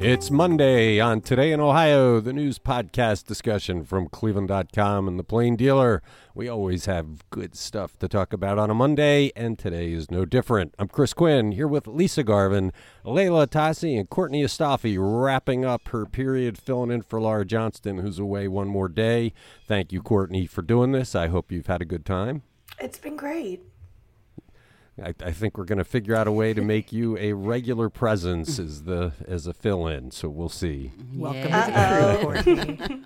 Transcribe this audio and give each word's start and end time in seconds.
It's 0.00 0.30
Monday 0.30 1.00
on 1.00 1.22
Today 1.22 1.50
in 1.50 1.58
Ohio, 1.58 2.20
the 2.20 2.32
news 2.32 2.60
podcast 2.60 3.26
discussion 3.26 3.84
from 3.84 4.08
Cleveland.com 4.08 5.08
and 5.08 5.18
the 5.18 5.24
Plain 5.24 5.56
Dealer. 5.56 6.02
We 6.36 6.48
always 6.48 6.86
have 6.86 7.28
good 7.30 7.56
stuff 7.56 7.98
to 7.98 8.06
talk 8.06 8.32
about 8.32 8.60
on 8.60 8.70
a 8.70 8.74
Monday, 8.74 9.32
and 9.34 9.58
today 9.58 9.90
is 9.90 10.08
no 10.08 10.24
different. 10.24 10.72
I'm 10.78 10.86
Chris 10.86 11.12
Quinn 11.12 11.50
here 11.50 11.66
with 11.66 11.88
Lisa 11.88 12.22
Garvin, 12.22 12.72
Leila 13.02 13.48
Atassi, 13.48 13.98
and 13.98 14.08
Courtney 14.08 14.44
Astolfi 14.44 14.96
wrapping 15.00 15.64
up 15.64 15.88
her 15.88 16.06
period 16.06 16.58
filling 16.58 16.92
in 16.92 17.02
for 17.02 17.20
Laura 17.20 17.44
Johnston, 17.44 17.98
who's 17.98 18.20
away 18.20 18.46
one 18.46 18.68
more 18.68 18.88
day. 18.88 19.32
Thank 19.66 19.92
you, 19.92 20.00
Courtney, 20.00 20.46
for 20.46 20.62
doing 20.62 20.92
this. 20.92 21.16
I 21.16 21.26
hope 21.26 21.50
you've 21.50 21.66
had 21.66 21.82
a 21.82 21.84
good 21.84 22.06
time. 22.06 22.44
It's 22.78 22.98
been 22.98 23.16
great. 23.16 23.62
I, 25.02 25.14
I 25.24 25.32
think 25.32 25.56
we're 25.56 25.64
going 25.64 25.78
to 25.78 25.84
figure 25.84 26.14
out 26.14 26.26
a 26.26 26.32
way 26.32 26.52
to 26.54 26.62
make 26.62 26.92
you 26.92 27.16
a 27.18 27.32
regular 27.32 27.88
presence 27.88 28.58
as 28.58 28.84
the 28.84 29.12
as 29.26 29.46
a 29.46 29.54
fill-in. 29.54 30.10
So 30.10 30.28
we'll 30.28 30.48
see. 30.48 30.92
Welcome 31.14 31.42
to 31.42 31.48
the 31.48 32.42
crew, 32.44 32.64
Courtney. 32.84 33.04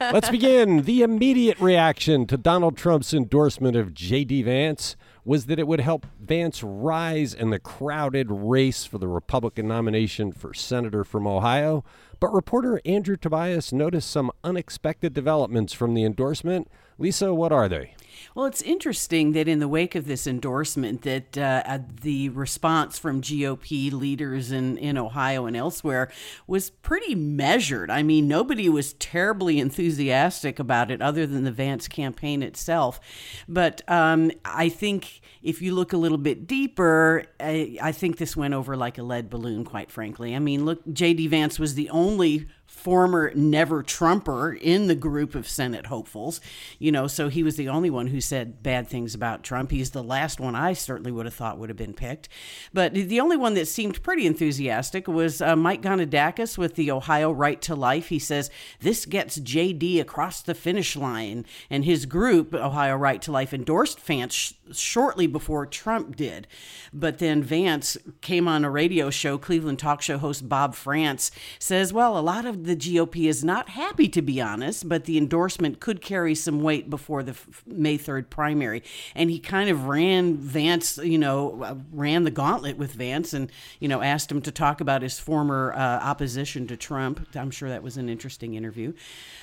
Let's 0.00 0.30
begin. 0.30 0.82
The 0.82 1.02
immediate 1.02 1.58
reaction 1.58 2.26
to 2.26 2.36
Donald 2.36 2.76
Trump's 2.76 3.14
endorsement 3.14 3.76
of 3.76 3.94
J.D. 3.94 4.42
Vance 4.42 4.96
was 5.24 5.46
that 5.46 5.58
it 5.58 5.66
would 5.66 5.80
help 5.80 6.06
Vance 6.20 6.62
rise 6.62 7.32
in 7.32 7.50
the 7.50 7.58
crowded 7.58 8.28
race 8.30 8.84
for 8.84 8.98
the 8.98 9.08
Republican 9.08 9.68
nomination 9.68 10.32
for 10.32 10.52
senator 10.52 11.04
from 11.04 11.26
Ohio. 11.26 11.84
But 12.18 12.34
reporter 12.34 12.80
Andrew 12.84 13.16
Tobias 13.16 13.72
noticed 13.72 14.10
some 14.10 14.30
unexpected 14.44 15.14
developments 15.14 15.72
from 15.72 15.94
the 15.94 16.04
endorsement. 16.04 16.70
Lisa, 16.98 17.32
what 17.32 17.52
are 17.52 17.68
they? 17.68 17.94
Well, 18.34 18.46
it's 18.46 18.62
interesting 18.62 19.32
that 19.32 19.48
in 19.48 19.58
the 19.58 19.68
wake 19.68 19.94
of 19.94 20.06
this 20.06 20.26
endorsement, 20.26 21.02
that 21.02 21.36
uh, 21.36 21.78
the 22.02 22.28
response 22.30 22.98
from 22.98 23.20
GOP 23.20 23.92
leaders 23.92 24.52
in, 24.52 24.76
in 24.78 24.96
Ohio 24.96 25.46
and 25.46 25.56
elsewhere 25.56 26.10
was 26.46 26.70
pretty 26.70 27.14
measured. 27.14 27.90
I 27.90 28.02
mean, 28.02 28.28
nobody 28.28 28.68
was 28.68 28.92
terribly 28.94 29.58
enthusiastic 29.58 30.58
about 30.58 30.90
it, 30.90 31.02
other 31.02 31.26
than 31.26 31.44
the 31.44 31.52
Vance 31.52 31.88
campaign 31.88 32.42
itself. 32.42 33.00
But 33.48 33.82
um, 33.88 34.30
I 34.44 34.68
think 34.68 35.20
if 35.42 35.62
you 35.62 35.74
look 35.74 35.92
a 35.92 35.96
little 35.96 36.18
bit 36.18 36.46
deeper, 36.46 37.24
I, 37.38 37.78
I 37.82 37.92
think 37.92 38.18
this 38.18 38.36
went 38.36 38.54
over 38.54 38.76
like 38.76 38.98
a 38.98 39.02
lead 39.02 39.30
balloon. 39.30 39.64
Quite 39.64 39.90
frankly, 39.90 40.34
I 40.34 40.38
mean, 40.38 40.64
look, 40.64 40.80
J.D. 40.92 41.26
Vance 41.28 41.58
was 41.58 41.74
the 41.74 41.90
only 41.90 42.46
former 42.80 43.30
never 43.34 43.82
Trumper 43.82 44.52
in 44.52 44.86
the 44.86 44.94
group 44.94 45.34
of 45.34 45.46
Senate 45.46 45.86
hopefuls. 45.86 46.40
You 46.78 46.90
know, 46.92 47.06
so 47.06 47.28
he 47.28 47.42
was 47.42 47.56
the 47.56 47.68
only 47.68 47.90
one 47.90 48.08
who 48.08 48.20
said 48.20 48.62
bad 48.62 48.88
things 48.88 49.14
about 49.14 49.42
Trump. 49.42 49.70
He's 49.70 49.90
the 49.90 50.02
last 50.02 50.40
one 50.40 50.54
I 50.54 50.72
certainly 50.72 51.12
would 51.12 51.26
have 51.26 51.34
thought 51.34 51.58
would 51.58 51.68
have 51.68 51.76
been 51.76 51.94
picked. 51.94 52.28
But 52.72 52.94
the 52.94 53.20
only 53.20 53.36
one 53.36 53.54
that 53.54 53.68
seemed 53.68 54.02
pretty 54.02 54.26
enthusiastic 54.26 55.06
was 55.06 55.42
uh, 55.42 55.56
Mike 55.56 55.82
Gonidakis 55.82 56.56
with 56.56 56.74
the 56.74 56.90
Ohio 56.90 57.30
Right 57.30 57.60
to 57.62 57.74
Life. 57.74 58.08
He 58.08 58.18
says 58.18 58.50
this 58.80 59.04
gets 59.06 59.38
JD 59.38 60.00
across 60.00 60.40
the 60.42 60.54
finish 60.54 60.96
line, 60.96 61.44
and 61.68 61.84
his 61.84 62.06
group, 62.06 62.54
Ohio 62.54 62.96
Right 62.96 63.20
to 63.22 63.32
Life, 63.32 63.52
endorsed 63.52 64.00
Vance 64.00 64.34
sh- 64.34 64.52
shortly 64.72 65.26
before 65.26 65.66
Trump 65.66 66.16
did. 66.16 66.46
But 66.92 67.18
then 67.18 67.42
Vance 67.42 67.96
came 68.20 68.48
on 68.48 68.64
a 68.64 68.70
radio 68.70 69.10
show. 69.10 69.38
Cleveland 69.38 69.78
talk 69.78 70.02
show 70.02 70.18
host 70.18 70.48
Bob 70.48 70.74
Frantz 70.74 71.30
says, 71.58 71.92
"Well, 71.92 72.18
a 72.18 72.20
lot 72.20 72.44
of 72.44 72.64
the 72.64 72.76
GOP 72.76 73.28
is 73.28 73.44
not 73.44 73.70
happy, 73.70 74.08
to 74.08 74.22
be 74.22 74.40
honest, 74.40 74.88
but 74.88 75.04
the 75.04 75.18
endorsement 75.18 75.80
could 75.80 76.00
carry 76.00 76.34
some 76.34 76.62
weight 76.62 76.90
before 76.90 77.22
the 77.22 77.36
May 77.66 77.98
3rd 77.98 78.30
primary. 78.30 78.82
And 79.14 79.30
he 79.30 79.38
kind 79.38 79.70
of 79.70 79.86
ran 79.86 80.36
Vance, 80.36 80.98
you 80.98 81.18
know, 81.18 81.62
uh, 81.62 81.74
ran 81.92 82.24
the 82.24 82.30
gauntlet 82.30 82.76
with 82.76 82.92
Vance 82.92 83.32
and, 83.32 83.50
you 83.78 83.88
know, 83.88 84.02
asked 84.02 84.30
him 84.30 84.42
to 84.42 84.50
talk 84.50 84.80
about 84.80 85.02
his 85.02 85.18
former 85.18 85.72
uh, 85.74 85.78
opposition 85.78 86.66
to 86.68 86.76
Trump. 86.76 87.26
I'm 87.34 87.50
sure 87.50 87.68
that 87.68 87.82
was 87.82 87.96
an 87.96 88.08
interesting 88.08 88.54
interview. 88.54 88.92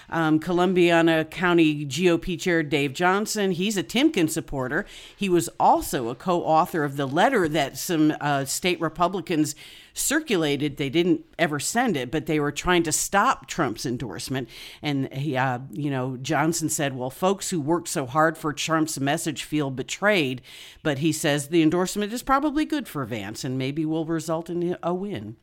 Um, 0.09 0.39
Columbiana 0.39 1.25
County 1.25 1.85
GOP 1.85 2.39
Chair 2.39 2.63
Dave 2.63 2.93
Johnson, 2.93 3.51
he's 3.51 3.77
a 3.77 3.83
Timken 3.83 4.29
supporter. 4.29 4.85
He 5.17 5.29
was 5.29 5.49
also 5.59 6.09
a 6.09 6.15
co 6.15 6.43
author 6.43 6.83
of 6.83 6.95
the 6.95 7.07
letter 7.07 7.49
that 7.49 7.75
some 7.75 8.13
uh, 8.21 8.45
state 8.45 8.79
Republicans 8.79 9.55
circulated. 9.91 10.77
They 10.77 10.91
didn't 10.91 11.25
ever 11.39 11.59
send 11.59 11.97
it, 11.97 12.11
but 12.11 12.27
they 12.27 12.39
were 12.39 12.51
trying 12.51 12.83
to 12.83 12.91
stop 12.91 13.47
Trump's 13.47 13.83
endorsement. 13.83 14.47
And 14.83 15.11
he, 15.11 15.35
uh, 15.35 15.59
you 15.71 15.89
know, 15.89 16.17
Johnson 16.17 16.69
said, 16.69 16.95
"Well, 16.95 17.09
folks 17.09 17.49
who 17.49 17.59
worked 17.59 17.87
so 17.87 18.05
hard 18.05 18.37
for 18.37 18.53
Trump's 18.53 18.99
message 18.99 19.43
feel 19.43 19.71
betrayed." 19.71 20.43
But 20.83 20.99
he 20.99 21.11
says 21.11 21.47
the 21.47 21.63
endorsement 21.63 22.13
is 22.13 22.21
probably 22.21 22.63
good 22.63 22.87
for 22.87 23.03
Vance, 23.03 23.43
and 23.43 23.57
maybe 23.57 23.85
will 23.85 24.05
result 24.05 24.51
in 24.51 24.77
a 24.83 24.93
win. 24.93 25.35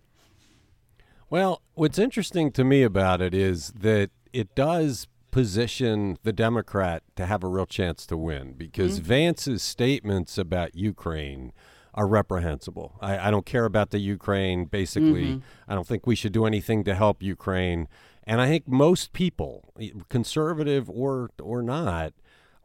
Well, 1.29 1.63
what's 1.75 1.99
interesting 1.99 2.53
to 2.53 2.63
me 2.63 2.85
about 2.85 3.21
it 3.21 3.35
is 3.35 3.73
that 3.73 4.11
it 4.33 4.55
does 4.55 5.09
position 5.35 6.17
the 6.23 6.33
Democrat 6.33 7.03
to 7.17 7.27
have 7.27 7.43
a 7.43 7.49
real 7.49 7.67
chance 7.67 8.07
to 8.07 8.17
win 8.17 8.53
because 8.53 9.01
mm-hmm. 9.01 9.09
Vance's 9.09 9.65
statements 9.65 10.39
about 10.39 10.77
Ukraine 10.77 11.53
are 11.93 12.07
reprehensible. 12.07 12.97
I, 13.01 13.19
I 13.19 13.31
don't 13.33 13.45
care 13.45 13.65
about 13.65 13.91
the 13.91 13.99
Ukraine. 13.99 14.67
Basically, 14.67 15.25
mm-hmm. 15.25 15.39
I 15.67 15.75
don't 15.75 15.89
think 15.89 16.07
we 16.07 16.15
should 16.15 16.33
do 16.33 16.47
anything 16.47 16.85
to 16.85 16.95
help 16.95 17.21
Ukraine. 17.21 17.89
And 18.23 18.41
I 18.41 18.47
think 18.47 18.69
most 18.69 19.13
people, 19.13 19.73
conservative 20.09 20.89
or 20.89 21.31
or 21.43 21.63
not, 21.63 22.13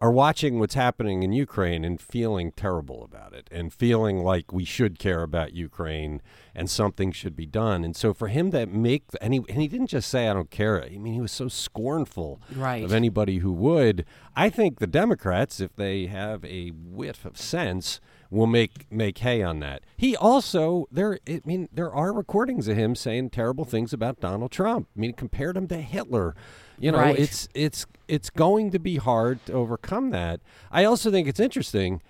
are 0.01 0.11
watching 0.11 0.59
what's 0.59 0.75
happening 0.75 1.23
in 1.23 1.33
Ukraine 1.33 1.83
and 1.83 1.99
feeling 1.99 2.53
terrible 2.53 3.03
about 3.03 3.33
it 3.33 3.49
and 3.51 3.73
feeling 3.73 4.19
like 4.19 4.53
we 4.53 4.63
should 4.63 4.97
care 4.97 5.23
about 5.23 5.53
Ukraine 5.53 6.21
and 6.55 6.69
something 6.69 7.11
should 7.11 7.35
be 7.35 7.45
done. 7.45 7.83
And 7.83 7.95
so 7.95 8.13
for 8.13 8.29
him 8.29 8.51
to 8.51 8.65
make 8.65 9.03
and 9.19 9.33
he 9.33 9.41
and 9.49 9.61
he 9.61 9.67
didn't 9.67 9.87
just 9.87 10.09
say 10.09 10.29
I 10.29 10.33
don't 10.33 10.49
care. 10.49 10.81
I 10.81 10.97
mean 10.97 11.13
he 11.13 11.21
was 11.21 11.33
so 11.33 11.49
scornful 11.49 12.41
right. 12.55 12.83
of 12.83 12.93
anybody 12.93 13.39
who 13.39 13.51
would. 13.51 14.05
I 14.37 14.49
think 14.49 14.79
the 14.79 14.87
Democrats 14.87 15.59
if 15.59 15.75
they 15.75 16.05
have 16.05 16.45
a 16.45 16.69
whiff 16.69 17.25
of 17.25 17.37
sense 17.37 17.99
will 18.31 18.47
make 18.47 18.89
make 18.89 19.17
hay 19.17 19.43
on 19.43 19.59
that. 19.59 19.83
He 19.97 20.15
also 20.15 20.87
there 20.89 21.19
I 21.27 21.41
mean 21.43 21.67
there 21.73 21.93
are 21.93 22.13
recordings 22.13 22.69
of 22.69 22.77
him 22.77 22.95
saying 22.95 23.31
terrible 23.31 23.65
things 23.65 23.91
about 23.91 24.21
Donald 24.21 24.51
Trump. 24.51 24.87
I 24.95 24.99
mean 24.99 25.11
compared 25.11 25.57
him 25.57 25.67
to 25.67 25.81
Hitler. 25.81 26.35
You 26.79 26.91
know, 26.91 26.99
right. 26.99 27.17
it's 27.17 27.47
it's 27.53 27.85
it's 28.07 28.29
going 28.29 28.71
to 28.71 28.79
be 28.79 28.97
hard 28.97 29.45
to 29.45 29.53
overcome 29.53 30.11
that. 30.11 30.39
I 30.71 30.83
also 30.83 31.11
think 31.11 31.27
it's 31.27 31.39
interesting 31.39 32.01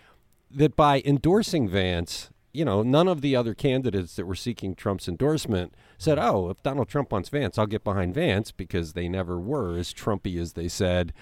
that 0.52 0.76
by 0.76 1.02
endorsing 1.06 1.68
Vance, 1.68 2.30
you 2.54 2.66
know, 2.66 2.84
none 2.84 3.08
of 3.08 3.22
the 3.22 3.36
other 3.36 3.54
candidates 3.54 4.16
that 4.16 4.26
were 4.26 4.36
seeking 4.36 4.76
Trump's 4.76 5.08
endorsement 5.08 5.74
said, 5.98 6.20
"Oh, 6.20 6.50
if 6.50 6.62
Donald 6.64 6.88
Trump 6.88 7.12
wants 7.12 7.30
Vance, 7.30 7.58
I'll 7.58 7.68
get 7.68 7.84
behind 7.84 8.14
Vance," 8.14 8.52
because 8.52 8.94
they 8.94 9.10
never 9.10 9.40
were 9.40 9.78
as 9.78 9.94
Trumpy 9.94 10.40
as 10.40 10.54
they 10.54 10.68
said 10.68 11.14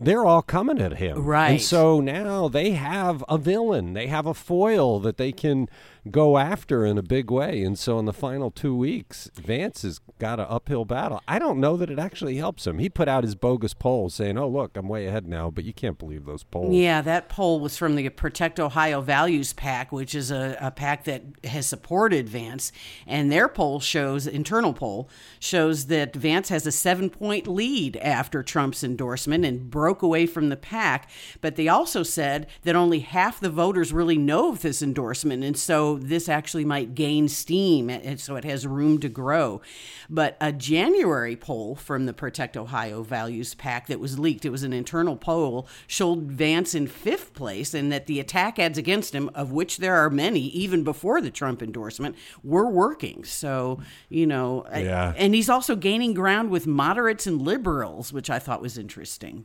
they're 0.00 0.24
all 0.24 0.42
coming 0.42 0.80
at 0.80 0.94
him. 0.94 1.24
Right. 1.24 1.50
And 1.50 1.60
so 1.60 2.00
now 2.00 2.48
they 2.48 2.72
have 2.72 3.24
a 3.28 3.38
villain. 3.38 3.92
They 3.92 4.08
have 4.08 4.26
a 4.26 4.34
foil 4.34 4.98
that 5.00 5.16
they 5.16 5.32
can 5.32 5.68
go 6.10 6.38
after 6.38 6.84
in 6.84 6.98
a 6.98 7.02
big 7.02 7.30
way. 7.30 7.62
And 7.62 7.78
so 7.78 7.98
in 7.98 8.04
the 8.04 8.12
final 8.12 8.50
two 8.50 8.76
weeks, 8.76 9.30
Vance 9.34 9.82
has 9.82 10.00
got 10.18 10.38
an 10.38 10.46
uphill 10.48 10.84
battle. 10.84 11.20
I 11.26 11.38
don't 11.38 11.60
know 11.60 11.76
that 11.76 11.90
it 11.90 11.98
actually 11.98 12.36
helps 12.36 12.66
him. 12.66 12.78
He 12.78 12.88
put 12.88 13.08
out 13.08 13.24
his 13.24 13.34
bogus 13.34 13.74
poll 13.74 14.10
saying, 14.10 14.36
oh, 14.38 14.48
look, 14.48 14.76
I'm 14.76 14.88
way 14.88 15.06
ahead 15.06 15.26
now, 15.26 15.50
but 15.50 15.64
you 15.64 15.72
can't 15.72 15.98
believe 15.98 16.26
those 16.26 16.44
polls. 16.44 16.74
Yeah, 16.74 17.00
that 17.02 17.28
poll 17.28 17.60
was 17.60 17.76
from 17.76 17.96
the 17.96 18.08
Protect 18.10 18.60
Ohio 18.60 19.00
Values 19.00 19.52
PAC, 19.52 19.92
which 19.92 20.14
is 20.14 20.30
a, 20.30 20.56
a 20.60 20.70
PAC 20.70 21.04
that 21.04 21.22
has 21.44 21.66
supported 21.66 22.28
Vance. 22.28 22.70
And 23.06 23.32
their 23.32 23.48
poll 23.48 23.80
shows, 23.80 24.26
internal 24.26 24.74
poll, 24.74 25.08
shows 25.40 25.86
that 25.86 26.14
Vance 26.14 26.48
has 26.50 26.66
a 26.66 26.72
seven 26.72 27.10
point 27.10 27.46
lead 27.46 27.96
after 27.98 28.42
Trump's 28.42 28.84
endorsement 28.84 29.44
and 29.44 29.70
broke 29.70 30.02
away 30.02 30.26
from 30.26 30.48
the 30.48 30.56
pack. 30.56 31.08
But 31.40 31.56
they 31.56 31.68
also 31.68 32.02
said 32.02 32.46
that 32.62 32.76
only 32.76 33.00
half 33.00 33.40
the 33.40 33.50
voters 33.50 33.92
really 33.92 34.18
know 34.18 34.50
of 34.50 34.62
this 34.62 34.82
endorsement. 34.82 35.42
And 35.44 35.56
so 35.56 35.93
this 35.98 36.28
actually 36.28 36.64
might 36.64 36.94
gain 36.94 37.28
steam, 37.28 37.90
and 37.90 38.20
so 38.20 38.36
it 38.36 38.44
has 38.44 38.66
room 38.66 38.98
to 39.00 39.08
grow. 39.08 39.60
But 40.08 40.36
a 40.40 40.52
January 40.52 41.36
poll 41.36 41.74
from 41.74 42.06
the 42.06 42.12
Protect 42.12 42.56
Ohio 42.56 43.02
Values 43.02 43.54
PAC 43.54 43.86
that 43.88 44.00
was 44.00 44.18
leaked, 44.18 44.44
it 44.44 44.50
was 44.50 44.62
an 44.62 44.72
internal 44.72 45.16
poll, 45.16 45.68
showed 45.86 46.22
Vance 46.24 46.74
in 46.74 46.86
fifth 46.86 47.34
place, 47.34 47.74
and 47.74 47.90
that 47.92 48.06
the 48.06 48.20
attack 48.20 48.58
ads 48.58 48.78
against 48.78 49.14
him, 49.14 49.30
of 49.34 49.52
which 49.52 49.78
there 49.78 49.96
are 49.96 50.10
many, 50.10 50.40
even 50.48 50.84
before 50.84 51.20
the 51.20 51.30
Trump 51.30 51.62
endorsement, 51.62 52.16
were 52.42 52.68
working. 52.68 53.24
So, 53.24 53.80
you 54.08 54.26
know, 54.26 54.66
yeah. 54.74 55.14
and 55.16 55.34
he's 55.34 55.48
also 55.48 55.76
gaining 55.76 56.14
ground 56.14 56.50
with 56.50 56.66
moderates 56.66 57.26
and 57.26 57.40
liberals, 57.42 58.12
which 58.12 58.30
I 58.30 58.38
thought 58.38 58.62
was 58.62 58.78
interesting. 58.78 59.44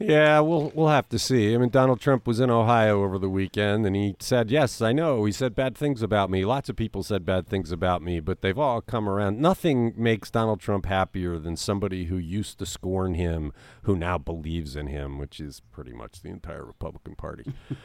Yeah, 0.00 0.38
we'll 0.40 0.70
we'll 0.76 0.88
have 0.88 1.08
to 1.08 1.18
see. 1.18 1.52
I 1.54 1.58
mean, 1.58 1.70
Donald 1.70 2.00
Trump 2.00 2.24
was 2.24 2.38
in 2.38 2.50
Ohio 2.50 3.02
over 3.02 3.18
the 3.18 3.28
weekend, 3.28 3.84
and 3.84 3.96
he 3.96 4.14
said, 4.20 4.48
"Yes, 4.48 4.80
I 4.80 4.92
know. 4.92 5.24
He 5.24 5.32
said 5.32 5.56
bad 5.56 5.76
things 5.76 6.02
about 6.02 6.30
me. 6.30 6.44
Lots 6.44 6.68
of 6.68 6.76
people 6.76 7.02
said 7.02 7.26
bad 7.26 7.48
things 7.48 7.72
about 7.72 8.00
me, 8.00 8.20
but 8.20 8.40
they've 8.40 8.58
all 8.58 8.80
come 8.80 9.08
around. 9.08 9.40
Nothing 9.40 9.92
makes 9.96 10.30
Donald 10.30 10.60
Trump 10.60 10.86
happier 10.86 11.38
than 11.38 11.56
somebody 11.56 12.04
who 12.04 12.16
used 12.16 12.60
to 12.60 12.66
scorn 12.66 13.14
him, 13.14 13.52
who 13.82 13.96
now 13.96 14.18
believes 14.18 14.76
in 14.76 14.86
him, 14.86 15.18
which 15.18 15.40
is 15.40 15.62
pretty 15.72 15.92
much 15.92 16.22
the 16.22 16.28
entire 16.28 16.64
Republican 16.64 17.16
Party." 17.16 17.52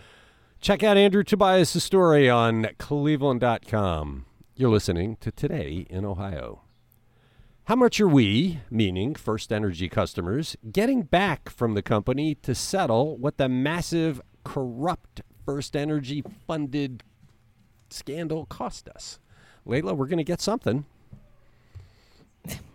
Check 0.61 0.83
out 0.83 0.95
Andrew 0.97 1.23
Tobias' 1.23 1.83
story 1.83 2.29
on 2.29 2.69
Cleveland.com. 2.77 4.25
You're 4.55 4.69
listening 4.69 5.17
to 5.17 5.31
Today 5.31 5.85
in 5.89 6.05
Ohio. 6.05 6.62
How 7.67 7.77
much 7.77 8.01
are 8.01 8.09
we, 8.09 8.59
meaning 8.69 9.15
First 9.15 9.53
Energy 9.53 9.87
customers, 9.87 10.57
getting 10.69 11.03
back 11.03 11.47
from 11.47 11.75
the 11.75 11.81
company 11.81 12.35
to 12.35 12.53
settle 12.53 13.15
what 13.15 13.37
the 13.37 13.47
massive, 13.47 14.19
corrupt 14.43 15.21
First 15.45 15.73
Energy 15.73 16.25
funded 16.45 17.03
scandal 17.89 18.45
cost 18.47 18.89
us? 18.89 19.17
Layla, 19.65 19.95
we're 19.95 20.07
going 20.07 20.17
to 20.17 20.25
get 20.25 20.41
something. 20.41 20.83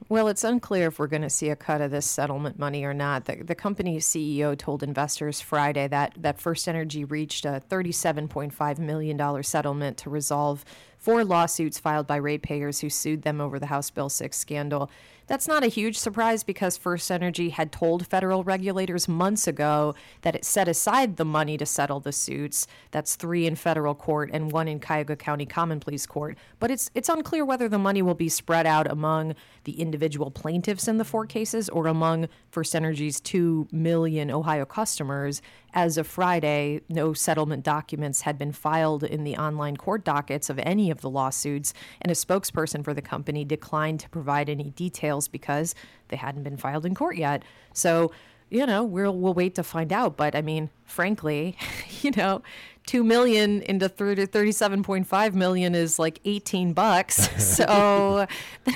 Well, 0.09 0.29
it's 0.29 0.43
unclear 0.43 0.89
if 0.89 0.99
we're 0.99 1.07
going 1.07 1.21
to 1.21 1.29
see 1.29 1.51
a 1.51 1.57
cut 1.57 1.83
of 1.83 1.91
this 1.91 2.07
settlement 2.07 2.59
money 2.59 2.83
or 2.83 2.95
not. 2.95 3.27
The, 3.27 3.43
the 3.43 3.55
company's 3.55 4.07
CEO 4.07 4.57
told 4.57 4.83
investors 4.83 5.43
Friday 5.43 5.87
that, 5.89 6.15
that 6.17 6.41
First 6.41 6.67
Energy 6.67 7.05
reached 7.05 7.45
a 7.45 7.61
$37.5 7.69 8.79
million 8.79 9.43
settlement 9.43 9.99
to 9.99 10.09
resolve 10.09 10.65
four 10.99 11.25
lawsuits 11.25 11.79
filed 11.79 12.07
by 12.07 12.17
ratepayers 12.17 12.81
who 12.81 12.91
sued 12.91 13.23
them 13.23 13.41
over 13.41 13.59
the 13.59 13.67
House 13.67 13.91
Bill 13.91 14.09
6 14.09 14.37
scandal. 14.37 14.91
That's 15.29 15.47
not 15.47 15.63
a 15.63 15.69
huge 15.69 15.99
surprise 15.99 16.43
because 16.43 16.79
First 16.79 17.11
Energy 17.11 17.51
had 17.51 17.71
told 17.71 18.07
federal 18.07 18.45
regulators 18.45 19.07
months 19.07 19.47
ago 19.47 19.95
that 20.23 20.35
it 20.35 20.43
set 20.43 20.69
aside 20.69 21.17
the 21.17 21.25
money 21.25 21.59
to 21.59 21.67
settle 21.67 22.01
the 22.01 22.13
suits. 22.13 22.67
That's 22.93 23.15
three 23.15 23.47
in 23.47 23.55
federal 23.55 23.95
court 23.95 24.31
and 24.33 24.51
one 24.51 24.69
in 24.69 24.81
Cuyahoga 24.81 25.17
County 25.17 25.45
Common 25.45 25.81
Pleas 25.81 26.07
Court. 26.07 26.39
But 26.59 26.71
it's 26.71 26.91
it's 26.95 27.11
unclear 27.11 27.45
whether 27.45 27.69
the 27.69 27.79
money 27.79 28.01
will 28.01 28.15
be 28.15 28.31
spread 28.31 28.65
out 28.65 28.91
among 28.91 29.35
the 29.65 29.79
individual 29.79 30.31
plaintiffs 30.31 30.89
in 30.89 30.97
the 30.97 31.05
four 31.05 31.27
cases 31.27 31.69
or 31.69 31.89
among 31.89 32.29
First 32.51 32.75
Energy's 32.75 33.21
two 33.21 33.69
million 33.71 34.31
Ohio 34.31 34.65
customers. 34.65 35.43
As 35.79 35.97
of 35.97 36.09
Friday, 36.09 36.81
no 36.89 37.13
settlement 37.13 37.63
documents 37.63 38.23
had 38.23 38.37
been 38.37 38.51
filed 38.51 39.05
in 39.05 39.23
the 39.23 39.37
online 39.37 39.77
court 39.77 40.03
dockets 40.03 40.51
of 40.51 40.59
any 40.59 40.91
of 40.91 41.03
the 41.03 41.09
lawsuits, 41.09 41.73
and 42.03 42.11
a 42.11 42.17
spokesperson 42.17 42.83
for 42.83 42.93
the 42.93 43.01
company 43.01 43.45
declined 43.45 44.01
to 44.01 44.09
provide 44.09 44.51
any 44.51 44.71
details 44.71 45.29
because 45.29 45.77
they 46.09 46.17
hadn't 46.17 46.43
been 46.43 46.57
filed 46.57 46.85
in 46.85 46.97
court 46.97 47.17
yet. 47.17 47.45
So, 47.75 48.11
you 48.51 48.67
know, 48.67 48.83
we'll 48.83 49.17
we'll 49.17 49.35
wait 49.35 49.55
to 49.55 49.63
find 49.63 49.93
out. 49.93 50.17
But 50.17 50.35
I 50.35 50.43
mean, 50.43 50.71
frankly, 50.85 51.57
you 52.03 52.11
know, 52.11 52.43
two 52.89 53.05
million 53.05 53.61
into 53.63 53.87
thirty-seven 53.89 54.83
point 54.83 55.07
five 55.07 55.35
million 55.35 55.75
is 55.75 55.99
like 55.99 56.21
eighteen 56.25 56.73
bucks. 56.73 57.29
So 57.59 58.27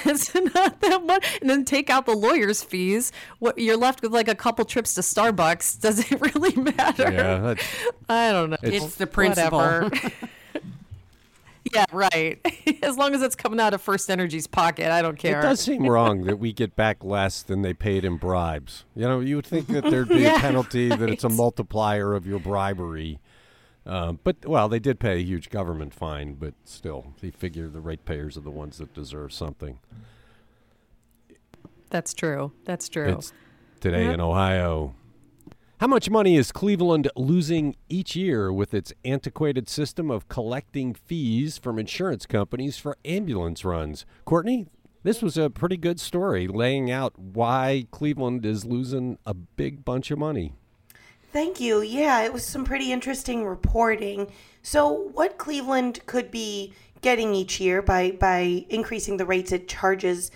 that's 0.05 0.35
not 0.35 0.81
that 0.81 1.05
much. 1.05 1.38
And 1.41 1.49
then 1.49 1.64
take 1.64 1.88
out 1.88 2.05
the 2.05 2.17
lawyers' 2.17 2.62
fees. 2.62 3.12
What 3.38 3.56
you're 3.59 3.76
left 3.76 4.03
with 4.03 4.12
like 4.12 4.29
a 4.29 4.35
couple 4.35 4.64
trips 4.64 4.94
to 4.94 5.03
Starbucks. 5.03 5.81
Does 5.81 6.11
it 6.11 6.20
really 6.35 6.55
matter? 6.56 7.11
Yeah, 7.11 7.55
I 8.09 8.32
don't 8.32 8.50
know. 8.50 8.56
It's, 8.62 8.85
it's 8.85 8.94
the 8.97 9.06
principle. 9.06 9.91
Yeah, 11.73 11.85
right. 11.93 12.41
as 12.82 12.97
long 12.97 13.14
as 13.14 13.23
it's 13.23 13.37
coming 13.37 13.61
out 13.61 13.73
of 13.73 13.81
First 13.81 14.11
Energy's 14.11 14.47
pocket, 14.47 14.91
I 14.91 15.00
don't 15.00 15.19
care. 15.19 15.38
It 15.38 15.43
does 15.43 15.61
seem 15.61 15.87
wrong 15.87 16.25
that 16.25 16.38
we 16.38 16.53
get 16.53 16.75
back 16.75 17.05
less 17.05 17.43
than 17.43 17.62
they 17.62 17.73
paid 17.73 18.05
in 18.05 18.17
bribes. 18.17 18.85
You 18.97 19.03
know, 19.03 19.20
you 19.20 19.37
would 19.37 19.47
think 19.47 19.69
that 19.69 19.85
there'd 19.85 20.09
be 20.09 20.23
yeah, 20.23 20.37
a 20.37 20.41
penalty, 20.41 20.88
right. 20.88 20.99
that 20.99 21.09
it's 21.09 21.25
a 21.25 21.29
multiplier 21.29 22.14
of 22.14 22.26
your 22.26 22.41
bribery. 22.41 23.20
Um, 23.84 24.20
but 24.23 24.46
well, 24.46 24.69
they 24.69 24.79
did 24.79 25.00
pay 25.00 25.14
a 25.14 25.23
huge 25.23 25.50
government 25.50 25.93
fine, 25.93 26.34
but 26.34 26.55
still, 26.64 27.14
they 27.20 27.31
figure 27.31 27.69
the 27.69 27.81
ratepayers 27.81 28.37
are 28.37 28.43
the 28.43 28.50
ones 28.50 28.79
that 28.79 28.94
deserve 28.94 29.32
something. 29.32 29.81
That's 31.90 32.14
true. 32.14 32.52
That's 32.64 32.88
true. 32.88 33.08
It's 33.08 33.32
today 33.81 34.06
in 34.12 34.20
Ohio. 34.20 34.94
How 35.79 35.88
much 35.88 36.08
money 36.08 36.37
is 36.37 36.52
Cleveland 36.52 37.11
losing 37.17 37.75
each 37.88 38.14
year 38.14 38.52
with 38.52 38.73
its 38.73 38.93
antiquated 39.05 39.69
system 39.69 40.12
of 40.12 40.28
collecting 40.28 40.94
fees 40.94 41.58
from 41.58 41.76
insurance 41.76 42.25
companies 42.25 42.78
for 42.78 42.96
ambulance 43.05 43.64
runs? 43.64 44.06
Courtney, 44.25 44.69
this 45.02 45.20
was 45.20 45.37
a 45.37 45.50
pretty 45.50 45.76
good 45.76 45.99
story 45.99 46.46
laying 46.46 46.88
out 46.88 47.19
why 47.19 47.87
Cleveland 47.90 48.46
is 48.46 48.64
losing 48.64 49.19
a 49.26 49.35
big 49.35 49.85
bunch 49.85 50.12
of 50.12 50.20
money. 50.20 50.55
Thank 51.32 51.61
you. 51.61 51.81
Yeah, 51.81 52.23
it 52.23 52.32
was 52.32 52.44
some 52.44 52.64
pretty 52.64 52.93
interesting 52.93 53.46
reporting. 53.46 54.31
So, 54.62 54.90
what 54.90 55.38
Cleveland 55.38 56.00
could 56.05 56.31
be 56.31 56.75
getting 57.00 57.34
each 57.34 57.58
year 57.58 57.81
by, 57.81 58.12
by 58.12 58.67
increasing 58.69 59.17
the 59.17 59.25
rates 59.25 59.50
it 59.50 59.67
charges 59.67 60.31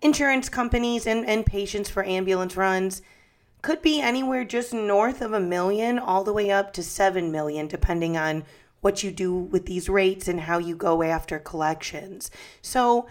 insurance 0.00 0.48
companies 0.48 1.06
and, 1.06 1.26
and 1.26 1.44
patients 1.44 1.90
for 1.90 2.04
ambulance 2.04 2.56
runs 2.56 3.02
could 3.62 3.82
be 3.82 4.00
anywhere 4.00 4.44
just 4.44 4.72
north 4.72 5.20
of 5.20 5.32
a 5.32 5.40
million 5.40 5.98
all 5.98 6.22
the 6.22 6.32
way 6.32 6.50
up 6.50 6.72
to 6.72 6.82
7 6.82 7.32
million 7.32 7.66
depending 7.66 8.16
on 8.16 8.44
what 8.80 9.02
you 9.02 9.10
do 9.10 9.34
with 9.34 9.66
these 9.66 9.88
rates 9.88 10.28
and 10.28 10.40
how 10.40 10.58
you 10.58 10.76
go 10.76 11.02
after 11.02 11.40
collections. 11.40 12.30
So, 12.62 13.08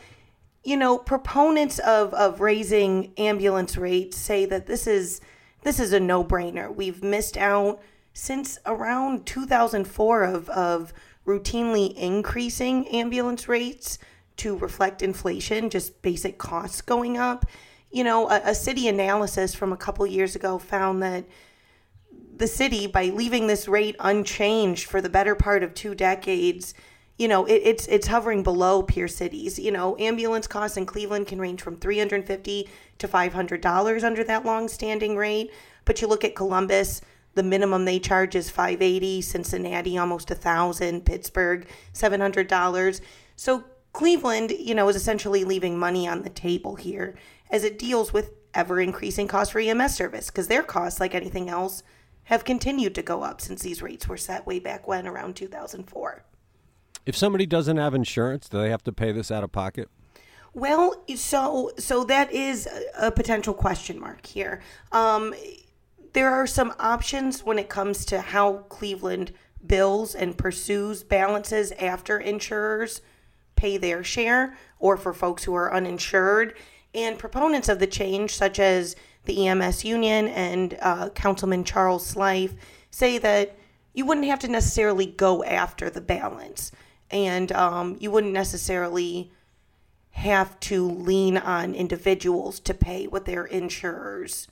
you 0.63 0.77
know, 0.77 0.97
proponents 0.97 1.77
of, 1.79 2.13
of 2.13 2.39
raising 2.39 3.11
ambulance 3.17 3.75
rates 3.75 4.15
say 4.15 4.45
that 4.45 4.65
this 4.65 4.87
is 4.87 5.19
this 5.63 5.79
is 5.79 5.93
a 5.93 5.99
no-brainer. 5.99 6.73
We've 6.73 7.03
missed 7.03 7.37
out 7.37 7.81
since 8.13 8.57
around 8.65 9.25
2004 9.25 10.23
of, 10.23 10.49
of 10.49 10.93
routinely 11.25 11.93
increasing 11.95 12.87
ambulance 12.87 13.47
rates 13.47 13.99
to 14.37 14.57
reflect 14.57 15.01
inflation, 15.01 15.69
just 15.69 16.01
basic 16.01 16.37
costs 16.37 16.81
going 16.81 17.17
up 17.17 17.45
you 17.91 18.03
know, 18.03 18.29
a, 18.29 18.41
a, 18.45 18.55
city 18.55 18.87
analysis 18.87 19.55
from 19.55 19.71
a 19.71 19.77
couple 19.77 20.05
years 20.05 20.35
ago 20.35 20.57
found 20.57 21.01
that 21.01 21.25
the 22.35 22.47
city, 22.47 22.87
by 22.87 23.05
leaving 23.05 23.47
this 23.47 23.67
rate 23.67 23.95
unchanged 23.99 24.87
for 24.87 25.01
the 25.01 25.09
better 25.09 25.35
part 25.35 25.63
of 25.63 25.73
two 25.73 25.95
decades, 25.95 26.73
you 27.17 27.27
know, 27.27 27.45
it, 27.45 27.61
it's 27.63 27.87
it's 27.87 28.07
hovering 28.07 28.43
below 28.43 28.83
peer 28.83 29.07
cities. 29.07 29.57
You 29.57 29.71
know, 29.71 29.97
ambulance 29.97 30.47
costs 30.47 30.77
in 30.77 30.85
Cleveland 30.85 31.27
can 31.27 31.39
range 31.39 31.61
from 31.61 31.77
three 31.77 31.97
hundred 31.97 32.25
fifty 32.25 32.69
to 32.99 33.07
five 33.07 33.33
hundred 33.33 33.61
dollars 33.61 34.03
under 34.03 34.23
that 34.23 34.45
long-standing 34.45 35.17
rate. 35.17 35.51
But 35.85 36.01
you 36.01 36.07
look 36.07 36.23
at 36.23 36.35
Columbus, 36.35 37.01
the 37.33 37.43
minimum 37.43 37.85
they 37.85 37.99
charge 37.99 38.35
is 38.35 38.49
five 38.49 38.81
eighty. 38.81 39.21
Cincinnati, 39.21 39.97
almost 39.97 40.29
a 40.31 40.35
thousand. 40.35 41.05
Pittsburgh, 41.05 41.67
seven 41.91 42.21
hundred 42.21 42.47
dollars. 42.47 43.01
So 43.35 43.63
Cleveland, 43.93 44.51
you 44.51 44.75
know, 44.75 44.87
is 44.89 44.95
essentially 44.95 45.43
leaving 45.43 45.77
money 45.79 46.07
on 46.07 46.21
the 46.21 46.29
table 46.29 46.75
here 46.75 47.15
as 47.49 47.63
it 47.63 47.79
deals 47.79 48.13
with 48.13 48.31
ever 48.53 48.79
increasing 48.79 49.27
costs 49.27 49.51
for 49.51 49.59
EMS 49.59 49.95
service 49.95 50.27
because 50.27 50.47
their 50.47 50.63
costs, 50.63 50.99
like 50.99 51.15
anything 51.15 51.49
else, 51.49 51.81
have 52.25 52.43
continued 52.43 52.93
to 52.93 53.01
go 53.01 53.23
up 53.23 53.41
since 53.41 53.61
these 53.63 53.81
rates 53.81 54.07
were 54.07 54.17
set 54.17 54.45
way 54.45 54.59
back 54.59 54.87
when 54.87 55.07
around 55.07 55.35
2004. 55.35 56.23
If 57.07 57.15
somebody 57.15 57.45
doesn't 57.45 57.77
have 57.77 57.95
insurance, 57.95 58.49
do 58.49 58.59
they 58.59 58.69
have 58.69 58.83
to 58.83 58.91
pay 58.91 59.13
this 59.13 59.31
out 59.31 59.41
of 59.41 59.53
pocket? 59.53 59.89
Well, 60.53 61.05
so 61.15 61.71
so 61.77 62.03
that 62.03 62.33
is 62.33 62.67
a, 62.99 63.11
potential 63.11 63.53
question 63.53 63.97
mark 63.97 64.25
here. 64.25 64.61
Um, 64.91 65.33
there 66.11 66.29
are 66.29 66.45
some 66.45 66.73
options 66.79 67.45
when 67.45 67.57
it 67.59 67.69
comes 67.69 68.03
to 68.07 68.19
how 68.19 68.57
Cleveland 68.69 69.31
bills 69.65 70.15
and 70.15 70.37
pursues 70.37 71.03
balances 71.03 71.71
after 71.73 72.17
insurers 72.17 73.01
pay 73.55 73.77
their 73.77 74.03
share, 74.03 74.57
or 74.77 74.97
for 74.97 75.13
folks 75.13 75.45
who 75.45 75.55
are 75.55 75.73
uninsured. 75.73 76.55
And 76.93 77.17
proponents 77.17 77.69
of 77.69 77.79
the 77.79 77.87
change, 77.87 78.35
such 78.35 78.59
as 78.59 78.97
the 79.23 79.47
EMS 79.47 79.85
union 79.85 80.27
and 80.27 80.77
uh, 80.81 81.09
Councilman 81.09 81.63
Charles 81.63 82.13
Slife, 82.13 82.55
say 82.91 83.17
that 83.19 83.55
you 83.93 84.05
wouldn't 84.05 84.27
have 84.27 84.39
to 84.39 84.47
necessarily 84.49 85.05
go 85.05 85.43
after 85.43 85.89
the 85.89 86.01
balance, 86.01 86.71
and 87.11 87.51
um, 87.51 87.97
you 87.99 88.11
wouldn't 88.11 88.33
necessarily 88.33 89.31
have 90.11 90.59
to 90.59 90.89
lean 90.89 91.37
on 91.37 91.75
individuals 91.75 92.59
to 92.59 92.73
pay 92.73 93.05
what 93.07 93.25
their 93.25 93.45
insurers, 93.45 94.47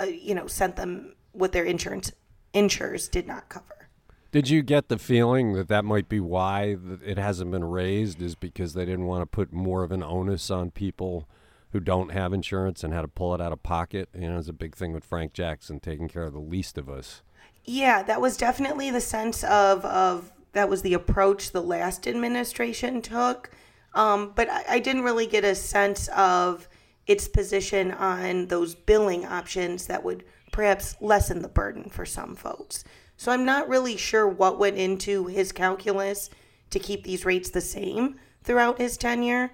uh, 0.00 0.04
you 0.04 0.34
know, 0.34 0.46
sent 0.46 0.76
them 0.76 1.14
what 1.32 1.52
their 1.52 1.64
insurance 1.64 2.12
insurers 2.52 3.08
did 3.08 3.26
not 3.26 3.48
cover. 3.48 3.88
Did 4.32 4.50
you 4.50 4.62
get 4.62 4.88
the 4.88 4.98
feeling 4.98 5.52
that 5.54 5.68
that 5.68 5.84
might 5.84 6.08
be 6.08 6.20
why 6.20 6.76
it 7.04 7.16
hasn't 7.18 7.50
been 7.52 7.64
raised? 7.64 8.20
Is 8.20 8.34
because 8.34 8.74
they 8.74 8.84
didn't 8.84 9.06
want 9.06 9.22
to 9.22 9.26
put 9.26 9.52
more 9.52 9.82
of 9.82 9.92
an 9.92 10.02
onus 10.02 10.50
on 10.50 10.72
people 10.72 11.28
who 11.70 11.80
don't 11.80 12.10
have 12.10 12.32
insurance 12.32 12.82
and 12.82 12.92
how 12.92 13.02
to 13.02 13.08
pull 13.08 13.34
it 13.34 13.40
out 13.40 13.52
of 13.52 13.62
pocket. 13.62 14.08
You 14.14 14.28
know, 14.28 14.38
it's 14.38 14.48
a 14.48 14.52
big 14.52 14.74
thing 14.74 14.92
with 14.92 15.04
Frank 15.04 15.32
Jackson 15.32 15.78
taking 15.78 16.08
care 16.08 16.24
of 16.24 16.32
the 16.32 16.40
least 16.40 16.76
of 16.78 16.88
us. 16.88 17.22
Yeah, 17.64 18.02
that 18.02 18.20
was 18.20 18.36
definitely 18.36 18.90
the 18.90 19.00
sense 19.00 19.42
of 19.44 19.84
of 19.84 20.32
that 20.56 20.68
was 20.68 20.82
the 20.82 20.94
approach 20.94 21.52
the 21.52 21.62
last 21.62 22.06
administration 22.06 23.02
took. 23.02 23.50
Um, 23.94 24.32
but 24.34 24.50
I, 24.50 24.64
I 24.70 24.78
didn't 24.78 25.02
really 25.02 25.26
get 25.26 25.44
a 25.44 25.54
sense 25.54 26.08
of 26.08 26.68
its 27.06 27.28
position 27.28 27.92
on 27.92 28.46
those 28.46 28.74
billing 28.74 29.24
options 29.24 29.86
that 29.86 30.04
would 30.04 30.24
perhaps 30.52 30.96
lessen 31.00 31.42
the 31.42 31.48
burden 31.48 31.88
for 31.88 32.04
some 32.04 32.34
folks. 32.34 32.84
So 33.16 33.32
I'm 33.32 33.44
not 33.44 33.68
really 33.68 33.96
sure 33.96 34.26
what 34.28 34.58
went 34.58 34.76
into 34.76 35.26
his 35.26 35.52
calculus 35.52 36.30
to 36.70 36.78
keep 36.78 37.04
these 37.04 37.24
rates 37.24 37.50
the 37.50 37.60
same 37.60 38.16
throughout 38.42 38.78
his 38.78 38.96
tenure. 38.96 39.52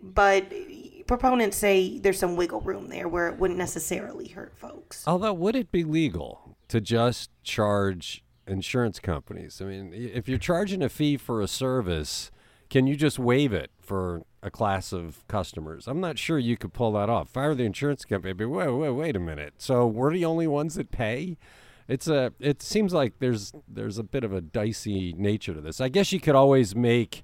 But 0.00 0.52
proponents 1.06 1.56
say 1.56 1.98
there's 1.98 2.18
some 2.18 2.36
wiggle 2.36 2.60
room 2.60 2.88
there 2.88 3.08
where 3.08 3.28
it 3.28 3.38
wouldn't 3.38 3.58
necessarily 3.58 4.28
hurt 4.28 4.56
folks. 4.56 5.04
Although, 5.06 5.32
would 5.32 5.56
it 5.56 5.72
be 5.72 5.84
legal 5.84 6.56
to 6.68 6.80
just 6.80 7.30
charge 7.42 8.24
insurance 8.46 9.00
companies? 9.00 9.60
I 9.60 9.66
mean, 9.66 9.92
if 9.92 10.28
you're 10.28 10.38
charging 10.38 10.82
a 10.82 10.88
fee 10.88 11.16
for 11.16 11.40
a 11.40 11.48
service 11.48 12.30
can 12.74 12.88
you 12.88 12.96
just 12.96 13.20
waive 13.20 13.52
it 13.52 13.70
for 13.80 14.22
a 14.42 14.50
class 14.50 14.92
of 14.92 15.24
customers? 15.28 15.86
I'm 15.86 16.00
not 16.00 16.18
sure 16.18 16.40
you 16.40 16.56
could 16.56 16.72
pull 16.72 16.90
that 16.92 17.08
off. 17.08 17.28
If 17.30 17.36
I 17.36 17.46
were 17.46 17.54
the 17.54 17.64
insurance 17.64 18.04
company, 18.04 18.32
wait, 18.44 18.68
wait, 18.68 18.90
wait 18.90 19.14
a 19.14 19.20
minute. 19.20 19.54
So 19.58 19.86
we're 19.86 20.12
the 20.12 20.24
only 20.24 20.48
ones 20.48 20.74
that 20.74 20.90
pay? 20.90 21.36
It's 21.86 22.08
a. 22.08 22.32
It 22.40 22.62
seems 22.62 22.92
like 22.92 23.20
there's 23.20 23.52
there's 23.68 23.98
a 23.98 24.02
bit 24.02 24.24
of 24.24 24.32
a 24.32 24.40
dicey 24.40 25.12
nature 25.16 25.54
to 25.54 25.60
this. 25.60 25.80
I 25.80 25.88
guess 25.88 26.12
you 26.12 26.18
could 26.18 26.34
always 26.34 26.74
make 26.74 27.22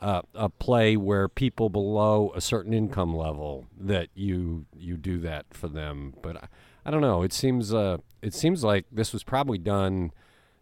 uh, 0.00 0.22
a 0.34 0.48
play 0.48 0.96
where 0.96 1.28
people 1.28 1.68
below 1.68 2.32
a 2.34 2.40
certain 2.40 2.72
income 2.72 3.14
level 3.14 3.66
that 3.78 4.08
you 4.14 4.66
you 4.74 4.96
do 4.96 5.18
that 5.18 5.46
for 5.50 5.68
them. 5.68 6.14
But 6.22 6.36
I, 6.36 6.48
I 6.86 6.90
don't 6.90 7.02
know. 7.02 7.22
It 7.22 7.32
seems 7.34 7.74
uh, 7.74 7.98
it 8.22 8.32
seems 8.32 8.64
like 8.64 8.86
this 8.92 9.12
was 9.12 9.24
probably 9.24 9.58
done 9.58 10.12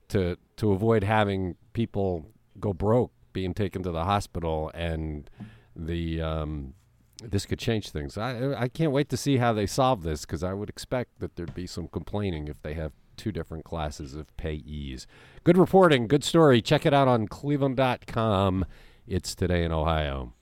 to 0.08 0.36
to 0.56 0.72
avoid 0.72 1.04
having 1.04 1.56
people 1.72 2.26
go 2.58 2.72
broke 2.72 3.12
being 3.32 3.52
taken 3.54 3.82
to 3.82 3.90
the 3.90 4.04
hospital 4.04 4.70
and 4.74 5.28
the 5.74 6.20
um, 6.20 6.74
this 7.22 7.46
could 7.46 7.58
change 7.58 7.90
things. 7.90 8.16
I 8.16 8.54
I 8.54 8.68
can't 8.68 8.92
wait 8.92 9.08
to 9.10 9.16
see 9.16 9.38
how 9.38 9.52
they 9.52 9.66
solve 9.66 10.02
this 10.02 10.22
because 10.22 10.42
I 10.42 10.52
would 10.52 10.68
expect 10.68 11.20
that 11.20 11.36
there'd 11.36 11.54
be 11.54 11.66
some 11.66 11.88
complaining 11.88 12.48
if 12.48 12.60
they 12.62 12.74
have 12.74 12.92
two 13.16 13.32
different 13.32 13.64
classes 13.64 14.14
of 14.14 14.34
payees. 14.36 15.06
Good 15.44 15.56
reporting, 15.56 16.06
good 16.06 16.24
story. 16.24 16.60
Check 16.60 16.84
it 16.84 16.92
out 16.92 17.08
on 17.08 17.28
cleveland.com. 17.28 18.66
It's 19.06 19.34
today 19.34 19.64
in 19.64 19.72
Ohio. 19.72 20.32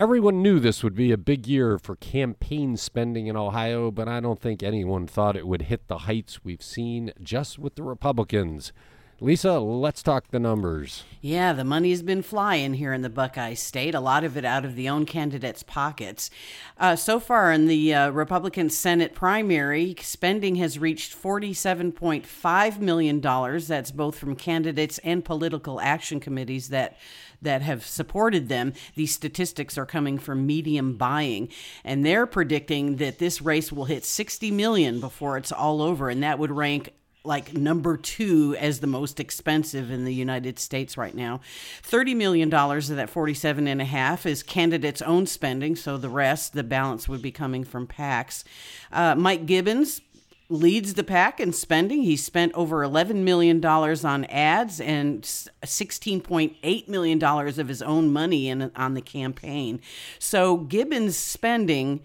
Everyone 0.00 0.42
knew 0.42 0.58
this 0.58 0.82
would 0.82 0.96
be 0.96 1.12
a 1.12 1.16
big 1.16 1.46
year 1.46 1.78
for 1.78 1.94
campaign 1.94 2.76
spending 2.76 3.28
in 3.28 3.36
Ohio, 3.36 3.92
but 3.92 4.08
I 4.08 4.18
don't 4.18 4.40
think 4.40 4.60
anyone 4.60 5.06
thought 5.06 5.36
it 5.36 5.46
would 5.46 5.62
hit 5.62 5.86
the 5.86 5.98
heights 5.98 6.44
we've 6.44 6.64
seen 6.64 7.12
just 7.22 7.60
with 7.60 7.76
the 7.76 7.84
Republicans. 7.84 8.72
Lisa, 9.20 9.60
let's 9.60 10.02
talk 10.02 10.28
the 10.28 10.40
numbers. 10.40 11.04
Yeah, 11.20 11.52
the 11.52 11.62
money's 11.62 12.02
been 12.02 12.22
flying 12.22 12.74
here 12.74 12.92
in 12.92 13.02
the 13.02 13.08
Buckeye 13.08 13.54
State, 13.54 13.94
a 13.94 14.00
lot 14.00 14.24
of 14.24 14.36
it 14.36 14.44
out 14.44 14.64
of 14.64 14.74
the 14.74 14.88
own 14.88 15.06
candidates' 15.06 15.62
pockets. 15.62 16.28
Uh, 16.76 16.96
so 16.96 17.20
far 17.20 17.52
in 17.52 17.68
the 17.68 17.94
uh, 17.94 18.10
Republican 18.10 18.70
Senate 18.70 19.14
primary, 19.14 19.94
spending 20.00 20.56
has 20.56 20.80
reached 20.80 21.16
$47.5 21.16 22.80
million. 22.80 23.20
That's 23.20 23.92
both 23.92 24.18
from 24.18 24.34
candidates 24.34 24.98
and 24.98 25.24
political 25.24 25.80
action 25.80 26.18
committees 26.18 26.70
that 26.70 26.98
that 27.44 27.62
have 27.62 27.86
supported 27.86 28.48
them. 28.48 28.72
These 28.94 29.14
statistics 29.14 29.78
are 29.78 29.86
coming 29.86 30.18
from 30.18 30.46
medium 30.46 30.96
buying, 30.96 31.48
and 31.84 32.04
they're 32.04 32.26
predicting 32.26 32.96
that 32.96 33.18
this 33.18 33.40
race 33.40 33.72
will 33.72 33.86
hit 33.86 34.04
60 34.04 34.50
million 34.50 35.00
before 35.00 35.36
it's 35.36 35.52
all 35.52 35.80
over, 35.80 36.10
and 36.10 36.22
that 36.22 36.38
would 36.38 36.50
rank 36.50 36.92
like 37.24 37.54
number 37.54 37.96
two 37.96 38.54
as 38.58 38.80
the 38.80 38.86
most 38.86 39.18
expensive 39.18 39.90
in 39.90 40.04
the 40.04 40.12
United 40.12 40.58
States 40.58 40.96
right 40.98 41.14
now. 41.14 41.40
$30 41.82 42.14
million 42.14 42.52
of 42.52 42.88
that 42.88 43.08
47 43.08 43.66
and 43.66 43.80
a 43.80 43.86
half 43.86 44.26
is 44.26 44.42
candidates' 44.42 45.00
own 45.02 45.26
spending. 45.26 45.74
So 45.74 45.96
the 45.96 46.10
rest, 46.10 46.52
the 46.52 46.62
balance 46.62 47.08
would 47.08 47.22
be 47.22 47.32
coming 47.32 47.64
from 47.64 47.86
PACs. 47.86 48.44
Uh, 48.92 49.14
Mike 49.14 49.46
Gibbons, 49.46 50.02
leads 50.48 50.94
the 50.94 51.04
pack 51.04 51.40
in 51.40 51.52
spending. 51.52 52.02
He 52.02 52.16
spent 52.16 52.52
over 52.54 52.78
$11 52.78 53.16
million 53.16 53.64
on 53.64 54.24
ads 54.26 54.80
and 54.80 55.22
$16.8 55.22 56.88
million 56.88 57.24
of 57.24 57.68
his 57.68 57.82
own 57.82 58.12
money 58.12 58.48
in, 58.48 58.70
on 58.76 58.94
the 58.94 59.00
campaign. 59.00 59.80
So 60.18 60.58
Gibbons' 60.58 61.16
spending 61.16 62.02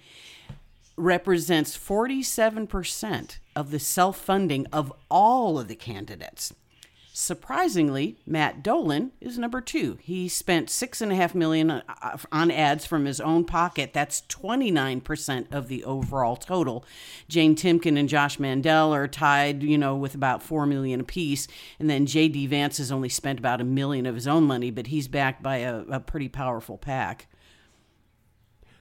represents 0.96 1.78
47% 1.78 3.38
of 3.56 3.72
the 3.72 3.80
self 3.80 4.18
funding 4.18 4.68
of 4.68 4.94
all 5.10 5.60
of 5.60 5.68
the 5.68 5.76
candidates. 5.76 6.54
Surprisingly, 7.20 8.16
Matt 8.26 8.64
Dolan 8.64 9.12
is 9.20 9.38
number 9.38 9.60
two. 9.60 9.98
He 10.02 10.30
spent 10.30 10.70
six 10.70 11.02
and 11.02 11.12
a 11.12 11.16
half 11.16 11.36
million 11.36 11.70
uh, 11.70 11.82
on 12.32 12.50
ads 12.50 12.86
from 12.86 13.04
his 13.04 13.20
own 13.20 13.44
pocket. 13.44 13.92
That's 13.92 14.22
29% 14.30 15.54
of 15.54 15.68
the 15.68 15.84
overall 15.84 16.38
total. 16.38 16.86
Jane 17.28 17.58
Timken 17.58 18.00
and 18.00 18.08
Josh 18.08 18.40
Mandel 18.40 18.94
are 18.94 19.06
tied, 19.06 19.64
you 19.64 19.78
know, 19.78 19.98
with 19.98 20.16
about 20.16 20.42
four 20.42 20.66
million 20.66 21.02
apiece. 21.02 21.50
And 21.78 21.90
then 21.90 22.06
J.D. 22.06 22.48
Vance 22.48 22.78
has 22.78 22.90
only 22.90 23.10
spent 23.10 23.38
about 23.38 23.60
a 23.60 23.66
million 23.66 24.06
of 24.06 24.16
his 24.16 24.26
own 24.26 24.46
money, 24.46 24.72
but 24.72 24.88
he's 24.88 25.10
backed 25.10 25.44
by 25.44 25.58
a, 25.58 25.80
a 25.90 26.00
pretty 26.00 26.30
powerful 26.30 26.78
pack. 26.78 27.28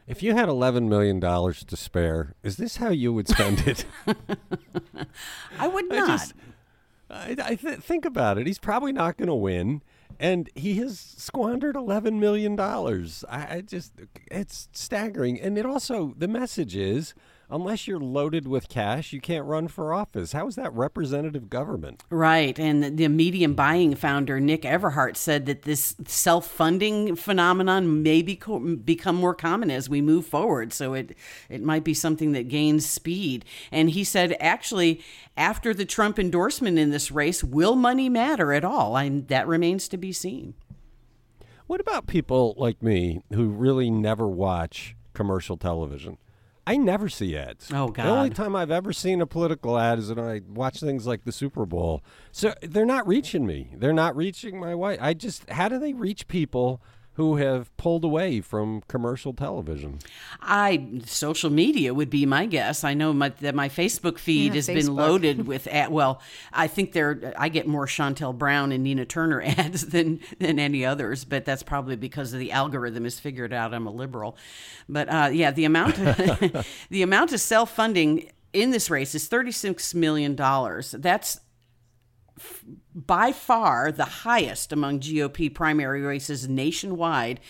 If 0.07 0.23
you 0.23 0.35
had 0.35 0.49
eleven 0.49 0.89
million 0.89 1.19
dollars 1.19 1.65
to 1.65 1.77
spare, 1.77 2.37
is 2.45 2.57
this 2.57 2.77
how 2.77 2.91
you 2.91 3.13
would 3.13 3.29
spend 3.29 3.67
it? 3.67 3.85
I 5.59 5.67
would 5.67 5.89
not. 5.89 5.99
I, 6.09 6.17
just, 6.17 6.35
I, 7.11 7.37
I 7.43 7.55
th- 7.55 7.79
think 7.81 8.05
about 8.05 8.39
it. 8.39 8.47
He's 8.47 8.59
probably 8.59 8.93
not 8.93 9.17
going 9.17 9.29
to 9.29 9.35
win, 9.35 9.83
and 10.21 10.51
he 10.55 10.75
has 10.77 10.99
squandered 10.99 11.77
eleven 11.77 12.21
million 12.21 12.57
dollars. 12.57 13.25
I, 13.29 13.57
I 13.57 13.61
just, 13.63 13.93
it's 14.31 14.69
staggering. 14.73 15.41
And 15.41 15.57
it 15.57 15.67
also, 15.67 16.15
the 16.17 16.29
message 16.29 16.77
is 16.77 17.15
unless 17.51 17.87
you're 17.87 18.01
loaded 18.01 18.47
with 18.47 18.69
cash, 18.69 19.13
you 19.13 19.21
can't 19.21 19.45
run 19.45 19.69
for 19.69 19.93
office. 19.93 20.33
How 20.33 20.47
is 20.47 20.57
that 20.57 20.73
representative 20.73 21.49
government? 21.49 22.05
Right. 22.11 22.59
And 22.59 22.97
the 22.97 23.09
medium 23.09 23.55
buying 23.55 23.95
founder, 23.95 24.41
Nick 24.41 24.63
Everhart, 24.63 25.17
said 25.17 25.47
that 25.47 25.63
this 25.63 25.97
self 26.07 26.47
funding 26.47 27.17
phenomenon 27.17 28.03
may 28.03 28.23
be 28.23 28.37
co- 28.37 28.59
become 28.59 29.17
more 29.17 29.35
common 29.35 29.71
as 29.71 29.89
we 29.89 30.01
move 30.01 30.27
forward. 30.27 30.73
So 30.73 30.95
it, 30.95 31.17
it 31.49 31.63
might 31.63 31.85
be 31.85 31.95
something 31.95 32.33
that 32.33 32.49
gains 32.49 32.87
speed. 32.87 33.45
And 33.73 33.91
he 33.91 34.05
said, 34.05 34.37
actually, 34.41 35.03
after 35.37 35.73
the 35.73 35.85
Trump 35.85 36.19
endorsement 36.19 36.79
in 36.79 36.91
this 36.91 37.11
race, 37.11 37.43
will 37.43 37.77
money 37.77 38.09
matter 38.09 38.53
at 38.53 38.65
all? 38.65 38.97
And 38.97 39.29
that 39.29 39.47
remains 39.47 39.89
to 39.89 39.97
be 39.97 40.13
seen. 40.13 40.55
What 41.67 41.81
about 41.81 42.07
people 42.07 42.55
like 42.57 42.83
me 42.83 43.21
who 43.33 43.49
really 43.49 43.91
never 43.91 44.27
watch 44.27 44.97
commercial 45.13 45.59
television? 45.59 46.17
I 46.69 46.77
never 46.77 47.09
see 47.09 47.35
ads. 47.35 47.73
Oh 47.73 47.89
God! 47.89 48.05
The 48.05 48.11
only 48.11 48.31
time 48.31 48.55
I've 48.55 48.71
ever 48.71 48.93
seen 48.93 49.23
a 49.23 49.27
political 49.27 49.79
ad 49.79 49.99
is 49.99 50.11
when 50.13 50.23
I 50.23 50.43
watch 50.47 50.81
things 50.81 51.07
like 51.07 51.25
the 51.25 51.33
Super 51.33 51.65
Bowl. 51.65 52.05
So 52.31 52.53
they're 52.61 52.85
not 52.85 53.09
reaching 53.09 53.47
me. 53.47 53.71
They're 53.75 53.95
not 53.95 54.15
reaching 54.15 54.61
my 54.61 54.75
wife. 54.75 54.99
I 55.01 55.15
just 55.15 55.49
how 55.49 55.71
do 55.71 55.79
they 55.79 55.95
reach 55.95 56.29
people 56.29 56.83
who 57.19 57.35
have 57.35 57.77
pulled 57.77 58.05
away 58.05 58.41
from 58.41 58.81
commercial 58.83 59.33
television? 59.35 59.99
I 60.41 61.01
social 61.05 61.51
media 61.51 61.93
would 61.93 62.11
be 62.11 62.25
my 62.25 62.47
guess. 62.47 62.85
I 62.85 62.95
know 62.95 63.13
my, 63.13 63.31
that 63.41 63.57
my 63.57 63.69
Facebook 63.69 64.19
feed 64.19 64.53
yeah, 64.53 64.55
has 64.55 64.69
Facebook. 64.69 64.75
been 64.75 64.95
loaded 64.95 65.47
with 65.49 65.67
ad, 65.73 65.91
well, 65.91 66.23
I 66.53 66.69
think 66.69 66.93
there 66.93 67.35
I 67.37 67.49
get 67.49 67.67
more 67.67 67.87
Shontel 67.87 68.39
Brown 68.39 68.71
and 68.71 68.85
Nina 68.85 69.05
Turner 69.05 69.43
ads 69.45 69.87
than 69.87 70.21
than 70.39 70.61
any 70.61 70.85
others, 70.85 71.25
but 71.25 71.45
that's 71.45 71.65
probably 71.65 71.97
because 71.97 72.33
of 72.33 72.39
the 72.39 72.53
algorithm 72.53 73.03
has 73.03 73.19
figured 73.19 73.53
out 73.53 73.75
I'm 73.75 73.89
a 73.89 73.93
liberal. 73.93 74.37
But 74.89 75.13
uh, 75.13 75.31
yeah, 75.33 75.51
the 75.51 75.65
amount 75.65 75.99
of, 75.99 76.67
the 76.89 77.03
amount 77.03 77.33
of 77.33 77.41
self 77.41 77.75
funding 77.75 78.31
in 78.53 78.71
this 78.71 78.91
race 78.91 79.17
is 79.17 79.27
thirty 79.27 79.51
six 79.51 79.93
million 79.93 80.37
dollars. 80.37 80.93
That's 80.93 81.41
by 83.07 83.33
far 83.33 83.93
the 83.93 84.05
highest 84.05 84.73
among 84.73 85.01
GOP 85.01 85.55
primary 85.55 86.03
races 86.03 86.49
nationwide. 86.49 87.41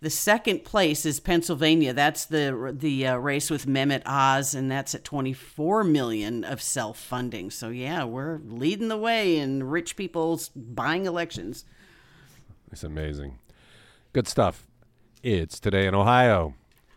The 0.00 0.10
second 0.10 0.64
place 0.64 1.04
is 1.04 1.20
Pennsylvania. 1.20 1.92
That's 1.92 2.24
the 2.24 2.74
the 2.76 3.06
uh, 3.06 3.16
race 3.16 3.50
with 3.50 3.66
Mehmet 3.66 4.02
Oz, 4.06 4.54
and 4.54 4.70
that's 4.70 4.94
at 4.94 5.04
24 5.04 5.84
million 5.84 6.44
of 6.44 6.62
self 6.62 6.98
funding. 6.98 7.50
So 7.50 7.68
yeah, 7.68 8.04
we're 8.04 8.38
leading 8.44 8.88
the 8.88 8.96
way 8.96 9.36
in 9.36 9.64
rich 9.64 9.96
people's 9.96 10.48
buying 10.48 11.06
elections. 11.06 11.64
It's 12.72 12.84
amazing. 12.84 13.38
Good 14.12 14.28
stuff. 14.28 14.66
It's 15.22 15.60
today 15.60 15.86
in 15.86 15.94
Ohio. 15.94 16.54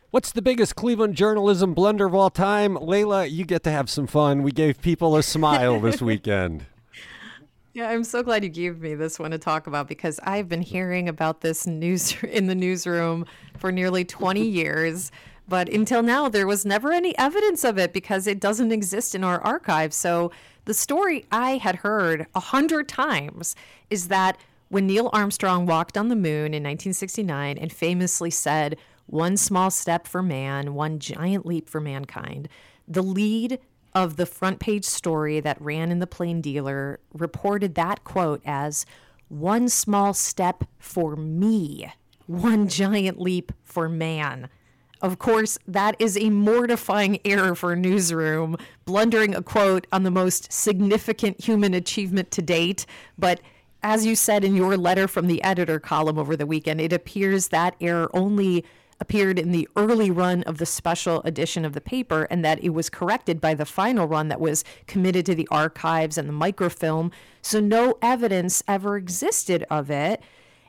What's 0.09 0.31
the 0.31 0.41
biggest 0.41 0.75
Cleveland 0.75 1.15
journalism 1.15 1.73
blunder 1.73 2.05
of 2.05 2.15
all 2.15 2.29
time? 2.29 2.75
Layla, 2.75 3.29
you 3.29 3.45
get 3.45 3.63
to 3.63 3.71
have 3.71 3.89
some 3.89 4.07
fun. 4.07 4.41
We 4.41 4.51
gave 4.51 4.81
people 4.81 5.15
a 5.15 5.23
smile 5.23 5.79
this 5.79 6.01
weekend. 6.01 6.65
Yeah, 7.77 7.91
I'm 7.91 8.03
so 8.03 8.23
glad 8.23 8.43
you 8.43 8.49
gave 8.49 8.81
me 8.81 8.95
this 8.95 9.19
one 9.19 9.29
to 9.29 9.37
talk 9.37 9.67
about 9.67 9.87
because 9.87 10.19
I've 10.23 10.49
been 10.49 10.63
hearing 10.63 11.07
about 11.07 11.41
this 11.41 11.67
news 11.67 12.15
in 12.23 12.47
the 12.47 12.55
newsroom 12.55 13.27
for 13.59 13.71
nearly 13.71 14.03
20 14.03 14.41
years. 14.49 15.11
But 15.47 15.69
until 15.69 16.01
now, 16.01 16.27
there 16.27 16.47
was 16.47 16.65
never 16.65 16.91
any 16.91 17.15
evidence 17.19 17.63
of 17.63 17.77
it 17.77 17.93
because 17.93 18.25
it 18.25 18.39
doesn't 18.39 18.71
exist 18.71 19.13
in 19.13 19.23
our 19.23 19.39
archive. 19.41 19.93
So 19.93 20.31
the 20.65 20.73
story 20.73 21.27
I 21.31 21.57
had 21.57 21.75
heard 21.75 22.25
a 22.33 22.39
hundred 22.39 22.89
times 22.89 23.55
is 23.91 24.07
that 24.07 24.39
when 24.69 24.87
Neil 24.87 25.11
Armstrong 25.13 25.67
walked 25.67 25.99
on 25.99 26.07
the 26.07 26.15
moon 26.15 26.55
in 26.55 26.63
1969 26.63 27.59
and 27.59 27.71
famously 27.71 28.31
said, 28.31 28.75
one 29.05 29.37
small 29.37 29.69
step 29.69 30.07
for 30.07 30.23
man, 30.23 30.73
one 30.73 30.97
giant 30.97 31.45
leap 31.45 31.69
for 31.69 31.79
mankind, 31.79 32.49
the 32.87 33.03
lead 33.03 33.59
of 33.97 34.15
the 34.15 34.27
front 34.27 34.59
page 34.59 34.85
story 34.85 35.39
that 35.39 35.59
ran 35.59 35.91
in 35.91 35.97
the 35.97 36.05
Plain 36.05 36.39
Dealer 36.39 36.99
reported 37.13 37.73
that 37.73 38.03
quote 38.03 38.43
as 38.45 38.85
one 39.27 39.67
small 39.67 40.13
step 40.13 40.63
for 40.77 41.15
me, 41.15 41.91
one 42.27 42.67
giant 42.67 43.19
leap 43.19 43.51
for 43.63 43.89
man. 43.89 44.49
Of 45.01 45.17
course, 45.17 45.57
that 45.67 45.95
is 45.97 46.15
a 46.15 46.29
mortifying 46.29 47.19
error 47.25 47.55
for 47.55 47.73
a 47.73 47.75
newsroom, 47.75 48.55
blundering 48.85 49.33
a 49.33 49.41
quote 49.41 49.87
on 49.91 50.03
the 50.03 50.11
most 50.11 50.53
significant 50.53 51.43
human 51.43 51.73
achievement 51.73 52.29
to 52.31 52.43
date, 52.43 52.85
but 53.17 53.41
as 53.81 54.05
you 54.05 54.15
said 54.15 54.43
in 54.43 54.55
your 54.55 54.77
letter 54.77 55.07
from 55.07 55.25
the 55.25 55.41
editor 55.41 55.79
column 55.79 56.19
over 56.19 56.35
the 56.35 56.45
weekend, 56.45 56.81
it 56.81 56.93
appears 56.93 57.47
that 57.47 57.75
error 57.81 58.11
only 58.13 58.63
appeared 58.99 59.37
in 59.37 59.51
the 59.51 59.67
early 59.75 60.09
run 60.09 60.43
of 60.43 60.57
the 60.57 60.65
special 60.65 61.21
edition 61.21 61.63
of 61.65 61.73
the 61.73 61.81
paper 61.81 62.23
and 62.29 62.43
that 62.43 62.63
it 62.63 62.69
was 62.69 62.89
corrected 62.89 63.39
by 63.39 63.53
the 63.53 63.65
final 63.65 64.07
run 64.07 64.27
that 64.27 64.41
was 64.41 64.63
committed 64.87 65.25
to 65.25 65.35
the 65.35 65.47
archives 65.49 66.17
and 66.17 66.27
the 66.27 66.33
microfilm. 66.33 67.11
So 67.41 67.59
no 67.59 67.97
evidence 68.01 68.63
ever 68.67 68.97
existed 68.97 69.65
of 69.69 69.91
it. 69.91 70.21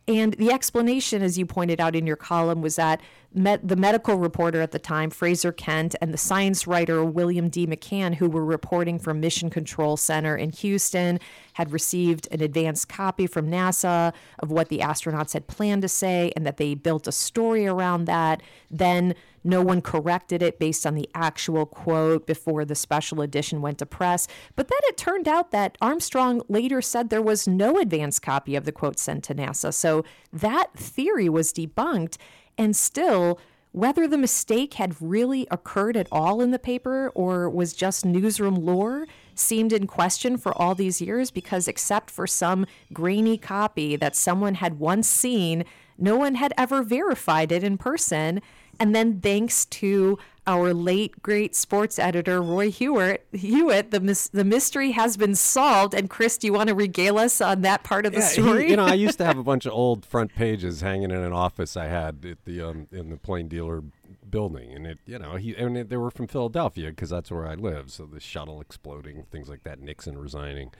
And 0.08 0.32
the 0.34 0.50
explanation, 0.50 1.22
as 1.22 1.36
you 1.36 1.44
pointed 1.44 1.82
out 1.82 1.94
in 1.94 2.06
your 2.06 2.16
column, 2.16 2.62
was 2.62 2.76
that 2.76 3.02
met 3.34 3.68
the 3.68 3.76
medical 3.76 4.16
reporter 4.16 4.62
at 4.62 4.72
the 4.72 4.78
time, 4.78 5.10
Fraser 5.10 5.52
Kent, 5.52 5.94
and 6.00 6.14
the 6.14 6.18
science 6.18 6.66
writer, 6.66 7.04
William 7.04 7.50
D. 7.50 7.66
McCann, 7.66 8.14
who 8.14 8.26
were 8.26 8.44
reporting 8.44 8.98
from 8.98 9.20
Mission 9.20 9.50
Control 9.50 9.98
Center 9.98 10.34
in 10.34 10.48
Houston, 10.48 11.20
had 11.52 11.72
received 11.72 12.26
an 12.30 12.40
advanced 12.40 12.88
copy 12.88 13.26
from 13.26 13.50
NASA 13.50 14.14
of 14.38 14.50
what 14.50 14.70
the 14.70 14.78
astronauts 14.78 15.34
had 15.34 15.46
planned 15.46 15.82
to 15.82 15.88
say, 15.88 16.32
and 16.34 16.46
that 16.46 16.56
they 16.56 16.72
built 16.74 17.06
a 17.06 17.12
story 17.12 17.66
around 17.66 18.06
that. 18.06 18.42
Then 18.70 19.14
no 19.48 19.62
one 19.62 19.80
corrected 19.80 20.42
it 20.42 20.58
based 20.58 20.86
on 20.86 20.94
the 20.94 21.08
actual 21.14 21.64
quote 21.64 22.26
before 22.26 22.64
the 22.64 22.74
special 22.74 23.22
edition 23.22 23.62
went 23.62 23.78
to 23.78 23.86
press. 23.86 24.28
But 24.54 24.68
then 24.68 24.78
it 24.82 24.96
turned 24.96 25.26
out 25.26 25.50
that 25.50 25.78
Armstrong 25.80 26.42
later 26.48 26.82
said 26.82 27.08
there 27.08 27.22
was 27.22 27.48
no 27.48 27.78
advance 27.78 28.18
copy 28.18 28.54
of 28.54 28.66
the 28.66 28.72
quote 28.72 28.98
sent 28.98 29.24
to 29.24 29.34
NASA. 29.34 29.72
So 29.72 30.04
that 30.32 30.74
theory 30.74 31.28
was 31.28 31.52
debunked. 31.52 32.18
And 32.58 32.76
still, 32.76 33.40
whether 33.72 34.06
the 34.06 34.18
mistake 34.18 34.74
had 34.74 35.00
really 35.00 35.46
occurred 35.50 35.96
at 35.96 36.08
all 36.10 36.40
in 36.40 36.50
the 36.50 36.58
paper 36.58 37.10
or 37.14 37.48
was 37.48 37.72
just 37.72 38.04
newsroom 38.04 38.54
lore 38.54 39.06
seemed 39.34 39.72
in 39.72 39.86
question 39.86 40.36
for 40.36 40.56
all 40.60 40.74
these 40.74 41.00
years 41.00 41.30
because, 41.30 41.68
except 41.68 42.10
for 42.10 42.26
some 42.26 42.66
grainy 42.92 43.38
copy 43.38 43.96
that 43.96 44.16
someone 44.16 44.54
had 44.54 44.78
once 44.78 45.08
seen, 45.08 45.64
no 45.96 46.16
one 46.16 46.36
had 46.36 46.52
ever 46.56 46.82
verified 46.82 47.52
it 47.52 47.62
in 47.62 47.76
person. 47.76 48.40
And 48.80 48.94
then, 48.94 49.20
thanks 49.20 49.64
to 49.66 50.18
our 50.46 50.72
late 50.72 51.20
great 51.22 51.54
sports 51.54 51.98
editor 51.98 52.40
Roy 52.40 52.70
Hewitt, 52.70 53.26
Hewitt 53.32 53.90
the 53.90 54.00
mis- 54.00 54.28
the 54.28 54.44
mystery 54.44 54.92
has 54.92 55.16
been 55.16 55.34
solved. 55.34 55.92
And 55.94 56.08
Chris, 56.08 56.38
do 56.38 56.46
you 56.46 56.52
want 56.54 56.68
to 56.68 56.74
regale 56.74 57.18
us 57.18 57.40
on 57.42 57.60
that 57.62 57.84
part 57.84 58.06
of 58.06 58.12
the 58.12 58.20
Yeah, 58.20 58.28
he- 58.28 58.32
story? 58.42 58.70
you 58.70 58.76
know, 58.76 58.86
I 58.86 58.94
used 58.94 59.18
to 59.18 59.24
have 59.26 59.36
a 59.36 59.42
bunch 59.52 59.66
of 59.66 59.72
old 59.72 60.06
front 60.06 60.34
pages 60.34 60.80
hanging 60.80 61.10
in 61.10 61.18
an 61.18 61.32
office 61.34 61.76
I 61.76 61.86
had 61.88 62.24
at 62.24 62.44
the 62.44 62.62
um, 62.62 62.86
in 62.92 63.10
the 63.10 63.16
Plain 63.18 63.48
Dealer 63.48 63.82
building, 64.30 64.72
and 64.72 64.86
it, 64.86 64.98
you 65.06 65.18
know, 65.18 65.36
he 65.36 65.54
and 65.56 65.76
it, 65.76 65.88
they 65.90 65.96
were 65.96 66.10
from 66.10 66.26
Philadelphia 66.28 66.90
because 66.90 67.10
that's 67.10 67.30
where 67.30 67.46
I 67.46 67.54
live. 67.54 67.90
So 67.90 68.06
the 68.06 68.20
shuttle 68.20 68.60
exploding, 68.60 69.24
things 69.30 69.48
like 69.50 69.64
that, 69.64 69.80
Nixon 69.80 70.16
resigning, 70.16 70.70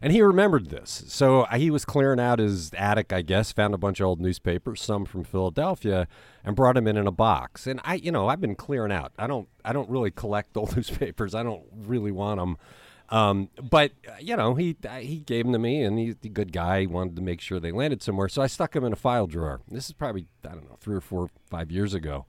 and 0.00 0.12
he 0.12 0.22
remembered 0.22 0.70
this. 0.70 1.04
So 1.08 1.42
uh, 1.42 1.56
he 1.56 1.70
was 1.70 1.84
clearing 1.84 2.20
out 2.20 2.38
his 2.38 2.72
attic, 2.74 3.12
I 3.12 3.22
guess, 3.22 3.52
found 3.52 3.74
a 3.74 3.78
bunch 3.78 4.00
of 4.00 4.06
old 4.06 4.20
newspapers, 4.20 4.82
some 4.82 5.04
from 5.04 5.24
Philadelphia, 5.24 6.06
and 6.44 6.54
brought 6.54 6.74
them 6.74 6.86
in 6.86 6.96
in 6.96 7.06
a 7.06 7.12
box. 7.12 7.66
And 7.66 7.80
I, 7.84 7.94
you 7.94 8.12
know, 8.12 8.28
I've 8.28 8.40
been 8.40 8.54
clearing 8.54 8.92
out. 8.92 9.12
I 9.18 9.26
don't, 9.26 9.48
I 9.64 9.72
don't 9.72 9.88
really 9.88 10.10
collect 10.10 10.56
old 10.56 10.76
newspapers. 10.76 11.34
I 11.34 11.42
don't 11.42 11.64
really 11.72 12.12
want 12.12 12.40
them. 12.40 12.56
Um, 13.08 13.50
but 13.62 13.92
uh, 14.08 14.16
you 14.20 14.36
know, 14.36 14.54
he 14.54 14.76
uh, 14.88 14.96
he 14.96 15.20
gave 15.20 15.44
them 15.44 15.52
to 15.52 15.58
me, 15.58 15.82
and 15.82 15.98
he's 15.98 16.16
a 16.24 16.28
good 16.28 16.52
guy. 16.52 16.80
He 16.80 16.86
wanted 16.86 17.16
to 17.16 17.22
make 17.22 17.40
sure 17.40 17.60
they 17.60 17.70
landed 17.70 18.02
somewhere, 18.02 18.28
so 18.28 18.42
I 18.42 18.48
stuck 18.48 18.72
them 18.72 18.84
in 18.84 18.92
a 18.92 18.96
file 18.96 19.26
drawer. 19.26 19.60
This 19.70 19.86
is 19.86 19.92
probably 19.92 20.26
I 20.44 20.54
don't 20.54 20.68
know 20.68 20.76
three 20.80 20.96
or 20.96 21.00
four, 21.00 21.30
five 21.48 21.70
years 21.70 21.94
ago. 21.94 22.26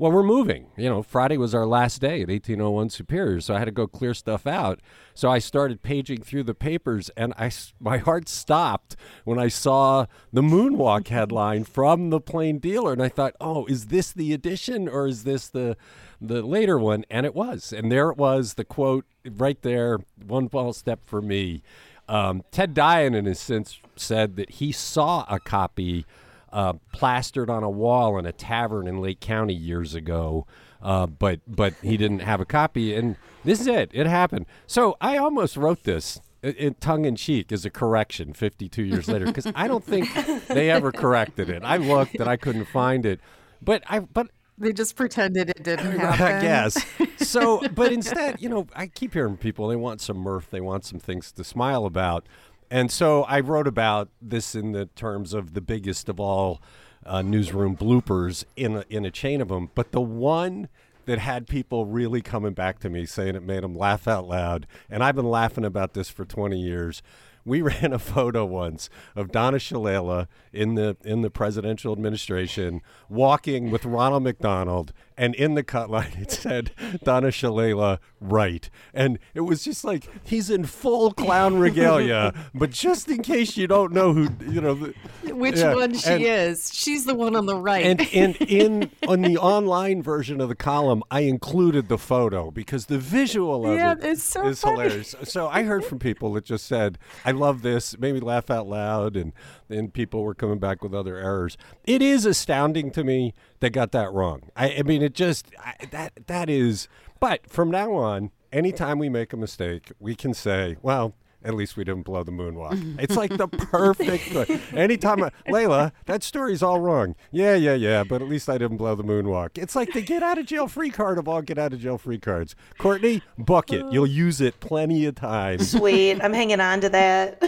Well, 0.00 0.12
we're 0.12 0.22
moving. 0.22 0.68
You 0.76 0.88
know, 0.88 1.02
Friday 1.02 1.36
was 1.36 1.56
our 1.56 1.66
last 1.66 2.00
day 2.00 2.22
at 2.22 2.28
1801 2.28 2.90
Superior, 2.90 3.40
so 3.40 3.56
I 3.56 3.58
had 3.58 3.64
to 3.64 3.72
go 3.72 3.88
clear 3.88 4.14
stuff 4.14 4.46
out. 4.46 4.78
So 5.12 5.28
I 5.28 5.40
started 5.40 5.82
paging 5.82 6.22
through 6.22 6.44
the 6.44 6.54
papers, 6.54 7.10
and 7.16 7.34
I, 7.36 7.50
my 7.80 7.98
heart 7.98 8.28
stopped 8.28 8.94
when 9.24 9.40
I 9.40 9.48
saw 9.48 10.06
the 10.32 10.40
Moonwalk 10.40 11.08
headline 11.08 11.64
from 11.64 12.10
the 12.10 12.20
Plain 12.20 12.60
Dealer, 12.60 12.92
and 12.92 13.02
I 13.02 13.08
thought, 13.08 13.34
oh, 13.40 13.66
is 13.66 13.86
this 13.86 14.12
the 14.12 14.32
edition 14.32 14.88
or 14.88 15.08
is 15.08 15.24
this 15.24 15.48
the 15.48 15.76
the 16.20 16.42
later 16.42 16.78
one? 16.78 17.04
And 17.10 17.26
it 17.26 17.34
was, 17.34 17.72
and 17.72 17.90
there 17.90 18.10
it 18.10 18.16
was, 18.16 18.54
the 18.54 18.64
quote 18.64 19.04
right 19.28 19.60
there, 19.62 19.98
one 20.24 20.48
false 20.48 20.78
step 20.78 21.00
for 21.06 21.20
me. 21.20 21.64
Um, 22.08 22.44
Ted 22.52 22.72
Diadiun, 22.72 23.16
in 23.16 23.24
his 23.24 23.40
sense, 23.40 23.80
said 23.96 24.36
that 24.36 24.50
he 24.52 24.70
saw 24.70 25.26
a 25.28 25.40
copy 25.40 26.06
uh, 26.52 26.74
plastered 26.92 27.50
on 27.50 27.62
a 27.62 27.70
wall 27.70 28.18
in 28.18 28.26
a 28.26 28.32
tavern 28.32 28.86
in 28.86 29.00
Lake 29.00 29.20
County 29.20 29.54
years 29.54 29.94
ago, 29.94 30.46
uh, 30.82 31.06
but 31.06 31.40
but 31.46 31.74
he 31.82 31.96
didn't 31.96 32.20
have 32.20 32.40
a 32.40 32.44
copy. 32.44 32.94
And 32.94 33.16
this 33.44 33.60
is 33.60 33.66
it; 33.66 33.90
it 33.92 34.06
happened. 34.06 34.46
So 34.66 34.96
I 35.00 35.16
almost 35.16 35.56
wrote 35.56 35.84
this 35.84 36.20
in, 36.42 36.74
tongue 36.74 37.04
in 37.04 37.16
cheek 37.16 37.52
as 37.52 37.64
a 37.64 37.70
correction 37.70 38.32
52 38.32 38.82
years 38.82 39.08
later 39.08 39.26
because 39.26 39.50
I 39.54 39.68
don't 39.68 39.84
think 39.84 40.08
they 40.46 40.70
ever 40.70 40.92
corrected 40.92 41.50
it. 41.50 41.62
I 41.64 41.76
looked 41.76 42.14
and 42.14 42.28
I 42.28 42.36
couldn't 42.36 42.66
find 42.66 43.04
it, 43.04 43.20
but 43.60 43.82
I 43.86 44.00
but 44.00 44.28
they 44.56 44.72
just 44.72 44.96
pretended 44.96 45.50
it 45.50 45.62
didn't 45.62 45.98
happen. 45.98 46.22
I 46.22 46.40
guess. 46.40 46.84
So, 47.18 47.60
but 47.74 47.92
instead, 47.92 48.40
you 48.40 48.48
know, 48.48 48.68
I 48.74 48.86
keep 48.86 49.12
hearing 49.12 49.36
people, 49.36 49.68
they 49.68 49.76
want 49.76 50.00
some 50.00 50.16
mirth, 50.16 50.50
they 50.50 50.62
want 50.62 50.84
some 50.84 50.98
things 50.98 51.30
to 51.32 51.44
smile 51.44 51.84
about. 51.84 52.26
And 52.70 52.90
so 52.90 53.24
I 53.24 53.40
wrote 53.40 53.66
about 53.66 54.08
this 54.20 54.54
in 54.54 54.72
the 54.72 54.86
terms 54.86 55.32
of 55.32 55.54
the 55.54 55.60
biggest 55.60 56.08
of 56.08 56.20
all 56.20 56.60
uh, 57.06 57.22
newsroom 57.22 57.76
bloopers 57.76 58.44
in 58.56 58.76
a, 58.76 58.84
in 58.90 59.04
a 59.04 59.10
chain 59.10 59.40
of 59.40 59.48
them. 59.48 59.70
But 59.74 59.92
the 59.92 60.00
one 60.00 60.68
that 61.06 61.18
had 61.18 61.46
people 61.46 61.86
really 61.86 62.20
coming 62.20 62.52
back 62.52 62.78
to 62.80 62.90
me 62.90 63.06
saying 63.06 63.34
it 63.34 63.42
made 63.42 63.62
them 63.62 63.74
laugh 63.74 64.06
out 64.06 64.28
loud, 64.28 64.66
and 64.90 65.02
I've 65.02 65.16
been 65.16 65.30
laughing 65.30 65.64
about 65.64 65.94
this 65.94 66.10
for 66.10 66.26
20 66.26 66.60
years. 66.60 67.02
We 67.44 67.62
ran 67.62 67.92
a 67.92 67.98
photo 67.98 68.44
once 68.44 68.90
of 69.16 69.30
Donna 69.32 69.58
Shalala 69.58 70.26
in 70.52 70.74
the 70.74 70.96
in 71.04 71.22
the 71.22 71.30
presidential 71.30 71.92
administration 71.92 72.80
walking 73.08 73.70
with 73.70 73.84
Ronald 73.84 74.22
McDonald, 74.24 74.92
and 75.16 75.34
in 75.34 75.54
the 75.54 75.62
cut 75.62 75.90
line 75.90 76.12
it 76.18 76.30
said 76.30 76.70
Donna 77.04 77.28
Shalala 77.28 77.98
right, 78.20 78.68
and 78.92 79.18
it 79.34 79.42
was 79.42 79.62
just 79.64 79.84
like 79.84 80.08
he's 80.24 80.50
in 80.50 80.64
full 80.64 81.12
clown 81.12 81.58
regalia, 81.58 82.32
but 82.54 82.70
just 82.70 83.08
in 83.08 83.22
case 83.22 83.56
you 83.56 83.66
don't 83.66 83.92
know 83.92 84.12
who 84.12 84.28
you 84.50 84.60
know, 84.60 84.74
the, 84.74 84.94
Which 85.34 85.56
Yeah, 85.58 85.74
one 85.74 85.94
she 85.94 86.10
and- 86.10 86.22
is? 86.22 86.70
She's 86.74 87.04
the 87.04 87.14
one 87.14 87.34
on 87.36 87.46
the 87.46 87.56
right. 87.56 87.84
and 87.84 88.00
and 88.12 88.36
in 88.42 88.90
on 89.06 89.22
the 89.22 89.36
online 89.38 90.02
version 90.02 90.40
of 90.40 90.48
the 90.48 90.54
column, 90.54 91.02
I 91.10 91.20
included 91.20 91.88
the 91.88 91.98
photo 91.98 92.50
because 92.50 92.86
the 92.86 92.98
visual 92.98 93.66
of 93.66 93.76
Yeah, 93.76 93.92
it 93.92 93.98
it's 94.02 94.22
so 94.22 94.46
is 94.46 94.60
funny. 94.60 94.82
hilarious. 94.82 95.14
So 95.24 95.48
I 95.48 95.62
heard 95.62 95.84
from 95.84 95.98
people 95.98 96.32
that 96.34 96.44
just 96.44 96.66
said, 96.66 96.98
"I 97.28 97.32
love 97.32 97.60
this," 97.60 97.92
it 97.92 98.00
made 98.00 98.14
me 98.14 98.20
laugh 98.20 98.50
out 98.50 98.66
loud, 98.66 99.14
and 99.14 99.34
then 99.68 99.90
people 99.90 100.22
were 100.22 100.34
coming 100.34 100.58
back 100.58 100.82
with 100.82 100.94
other 100.94 101.18
errors. 101.18 101.58
It 101.84 102.00
is 102.00 102.24
astounding 102.24 102.90
to 102.92 103.04
me 103.04 103.34
they 103.60 103.68
got 103.68 103.92
that 103.92 104.10
wrong. 104.12 104.44
I, 104.56 104.76
I 104.78 104.82
mean, 104.82 105.02
it 105.02 105.14
just 105.14 105.46
I, 105.58 105.74
that 105.90 106.26
that 106.26 106.48
is. 106.48 106.88
But 107.20 107.50
from 107.50 107.70
now 107.70 107.92
on, 107.92 108.30
anytime 108.50 108.98
we 108.98 109.10
make 109.10 109.34
a 109.34 109.36
mistake, 109.36 109.92
we 110.00 110.14
can 110.14 110.32
say, 110.32 110.76
"Well." 110.80 111.14
At 111.44 111.54
least 111.54 111.76
we 111.76 111.84
didn't 111.84 112.02
blow 112.02 112.24
the 112.24 112.32
moonwalk. 112.32 112.98
It's 113.00 113.16
like 113.16 113.36
the 113.36 113.46
perfect. 113.46 114.34
Anytime, 114.74 115.22
I, 115.22 115.30
Layla, 115.46 115.92
that 116.06 116.24
story's 116.24 116.64
all 116.64 116.80
wrong. 116.80 117.14
Yeah, 117.30 117.54
yeah, 117.54 117.74
yeah. 117.74 118.02
But 118.02 118.22
at 118.22 118.28
least 118.28 118.48
I 118.48 118.58
didn't 118.58 118.76
blow 118.76 118.96
the 118.96 119.04
moonwalk. 119.04 119.56
It's 119.56 119.76
like 119.76 119.92
the 119.92 120.02
get 120.02 120.22
out 120.24 120.38
of 120.38 120.46
jail 120.46 120.66
free 120.66 120.90
card 120.90 121.16
of 121.16 121.28
all 121.28 121.40
get 121.40 121.56
out 121.56 121.72
of 121.72 121.80
jail 121.80 121.96
free 121.96 122.18
cards. 122.18 122.56
Courtney, 122.78 123.22
book 123.38 123.72
it. 123.72 123.86
You'll 123.92 124.06
use 124.06 124.40
it 124.40 124.58
plenty 124.58 125.06
of 125.06 125.14
times 125.14 125.70
Sweet. 125.70 126.20
I'm 126.22 126.32
hanging 126.32 126.60
on 126.60 126.80
to 126.80 126.88
that. 126.88 127.40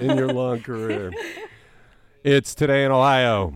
in 0.00 0.18
your 0.18 0.32
long 0.32 0.60
career. 0.60 1.12
It's 2.24 2.54
today 2.54 2.84
in 2.84 2.90
Ohio. 2.90 3.54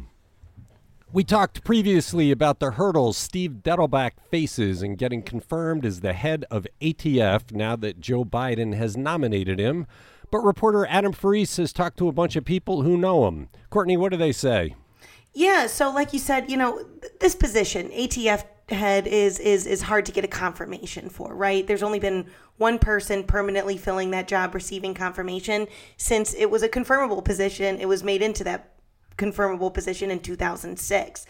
We 1.15 1.23
talked 1.23 1.63
previously 1.63 2.33
about 2.33 2.59
the 2.59 2.73
hurdles 2.73 3.17
Steve 3.17 3.61
Dettelbach 3.63 4.15
faces 4.33 4.83
in 4.83 4.97
getting 4.97 5.23
confirmed 5.23 5.87
as 5.87 6.01
the 6.01 6.13
head 6.13 6.45
of 6.51 6.67
ATF 6.83 7.53
now 7.53 7.77
that 7.77 8.01
Joe 8.01 8.25
Biden 8.25 8.75
has 8.75 8.97
nominated 8.97 9.61
him. 9.61 9.87
But 10.33 10.41
reporter 10.41 10.85
Adam 10.87 11.13
Ferrise 11.13 11.57
has 11.59 11.73
talked 11.73 11.99
to 11.99 12.09
a 12.09 12.13
bunch 12.13 12.35
of 12.35 12.45
people 12.45 12.83
who 12.83 12.99
know 12.99 13.29
him. 13.29 13.49
Courtney, 13.71 13.97
what 13.97 14.11
do 14.11 14.19
they 14.19 14.33
say? 14.33 14.75
Yeah, 15.33 15.69
so 15.69 15.89
like 15.89 16.13
you 16.13 16.19
said, 16.19 16.51
you 16.51 16.57
know, 16.57 16.85
this 17.21 17.37
position, 17.37 17.91
ATF 17.91 18.43
head 18.71 19.07
is 19.07 19.39
is 19.39 19.67
is 19.67 19.83
hard 19.83 20.07
to 20.07 20.13
get 20.13 20.25
a 20.25 20.29
confirmation 20.29 21.09
for, 21.09 21.33
right? 21.33 21.65
There's 21.65 21.85
only 21.85 22.01
been 22.01 22.27
one 22.57 22.81
person 22.81 23.23
permanently 23.23 23.77
filling 23.77 24.11
that 24.11 24.27
job 24.27 24.53
receiving 24.53 24.95
confirmation 24.95 25.69
since 25.97 26.35
it 26.35 26.51
was 26.51 26.65
a 26.65 26.69
confirmable 26.69 27.25
position. 27.25 27.79
It 27.79 27.87
was 27.87 28.03
made 28.03 28.21
into 28.21 28.43
that 28.43 28.74
confirmable 29.17 29.73
position 29.73 30.11
in 30.11 30.21
2006. 30.21 31.27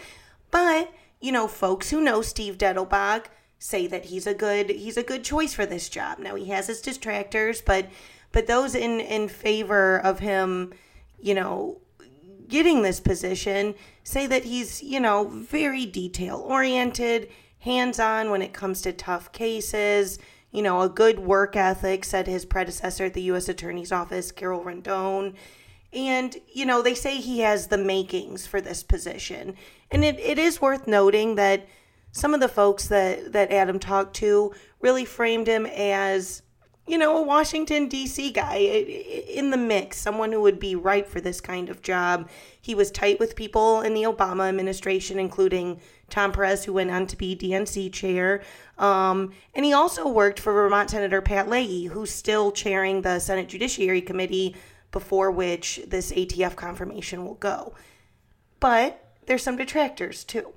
But, 0.50 0.92
you 1.20 1.32
know, 1.32 1.48
folks 1.48 1.90
who 1.90 2.00
know 2.00 2.22
Steve 2.22 2.58
Dettelbach 2.58 3.26
say 3.58 3.86
that 3.86 4.06
he's 4.06 4.26
a 4.26 4.34
good 4.34 4.70
he's 4.70 4.96
a 4.96 5.02
good 5.02 5.24
choice 5.24 5.54
for 5.54 5.64
this 5.64 5.88
job. 5.88 6.18
Now 6.18 6.34
he 6.34 6.46
has 6.46 6.66
his 6.66 6.82
distractors, 6.82 7.64
but 7.64 7.88
but 8.30 8.46
those 8.46 8.74
in 8.74 9.00
in 9.00 9.28
favor 9.28 9.98
of 9.98 10.18
him, 10.18 10.74
you 11.20 11.34
know, 11.34 11.80
getting 12.48 12.82
this 12.82 13.00
position 13.00 13.74
say 14.02 14.26
that 14.26 14.44
he's, 14.44 14.82
you 14.82 15.00
know, 15.00 15.28
very 15.28 15.86
detail 15.86 16.36
oriented, 16.36 17.28
hands 17.60 17.98
on 17.98 18.30
when 18.30 18.42
it 18.42 18.52
comes 18.52 18.82
to 18.82 18.92
tough 18.92 19.32
cases, 19.32 20.18
you 20.50 20.62
know, 20.62 20.82
a 20.82 20.88
good 20.88 21.18
work 21.18 21.56
ethic, 21.56 22.04
said 22.04 22.26
his 22.26 22.44
predecessor 22.44 23.06
at 23.06 23.14
the 23.14 23.22
U.S. 23.22 23.48
Attorney's 23.48 23.92
Office, 23.92 24.30
Carol 24.30 24.62
Rendon. 24.62 25.34
And, 25.94 26.36
you 26.52 26.66
know, 26.66 26.82
they 26.82 26.94
say 26.94 27.16
he 27.16 27.40
has 27.40 27.68
the 27.68 27.78
makings 27.78 28.46
for 28.46 28.60
this 28.60 28.82
position. 28.82 29.56
And 29.90 30.04
it, 30.04 30.18
it 30.18 30.38
is 30.38 30.60
worth 30.60 30.86
noting 30.86 31.36
that 31.36 31.66
some 32.10 32.34
of 32.34 32.40
the 32.40 32.48
folks 32.48 32.88
that, 32.88 33.32
that 33.32 33.52
Adam 33.52 33.78
talked 33.78 34.14
to 34.16 34.52
really 34.80 35.04
framed 35.04 35.46
him 35.46 35.66
as, 35.66 36.42
you 36.86 36.98
know, 36.98 37.16
a 37.18 37.22
Washington, 37.22 37.88
D.C. 37.88 38.30
guy 38.32 38.56
in 38.56 39.50
the 39.50 39.56
mix, 39.56 39.98
someone 39.98 40.30
who 40.30 40.40
would 40.40 40.60
be 40.60 40.74
right 40.74 41.06
for 41.06 41.20
this 41.20 41.40
kind 41.40 41.68
of 41.68 41.82
job. 41.82 42.28
He 42.60 42.74
was 42.74 42.90
tight 42.90 43.18
with 43.18 43.36
people 43.36 43.80
in 43.80 43.94
the 43.94 44.02
Obama 44.02 44.48
administration, 44.48 45.18
including 45.18 45.80
Tom 46.10 46.32
Perez, 46.32 46.64
who 46.64 46.72
went 46.72 46.90
on 46.90 47.06
to 47.08 47.16
be 47.16 47.34
DNC 47.34 47.92
chair. 47.92 48.42
Um, 48.78 49.32
and 49.54 49.64
he 49.64 49.72
also 49.72 50.06
worked 50.06 50.38
for 50.38 50.52
Vermont 50.52 50.90
Senator 50.90 51.20
Pat 51.20 51.48
Leahy, 51.48 51.86
who's 51.86 52.10
still 52.10 52.52
chairing 52.52 53.02
the 53.02 53.18
Senate 53.18 53.48
Judiciary 53.48 54.00
Committee 54.00 54.54
before 54.94 55.30
which 55.30 55.80
this 55.88 56.12
ATF 56.12 56.54
confirmation 56.54 57.24
will 57.24 57.34
go. 57.34 57.74
But 58.60 59.04
there's 59.26 59.42
some 59.42 59.56
detractors 59.56 60.22
too. 60.22 60.52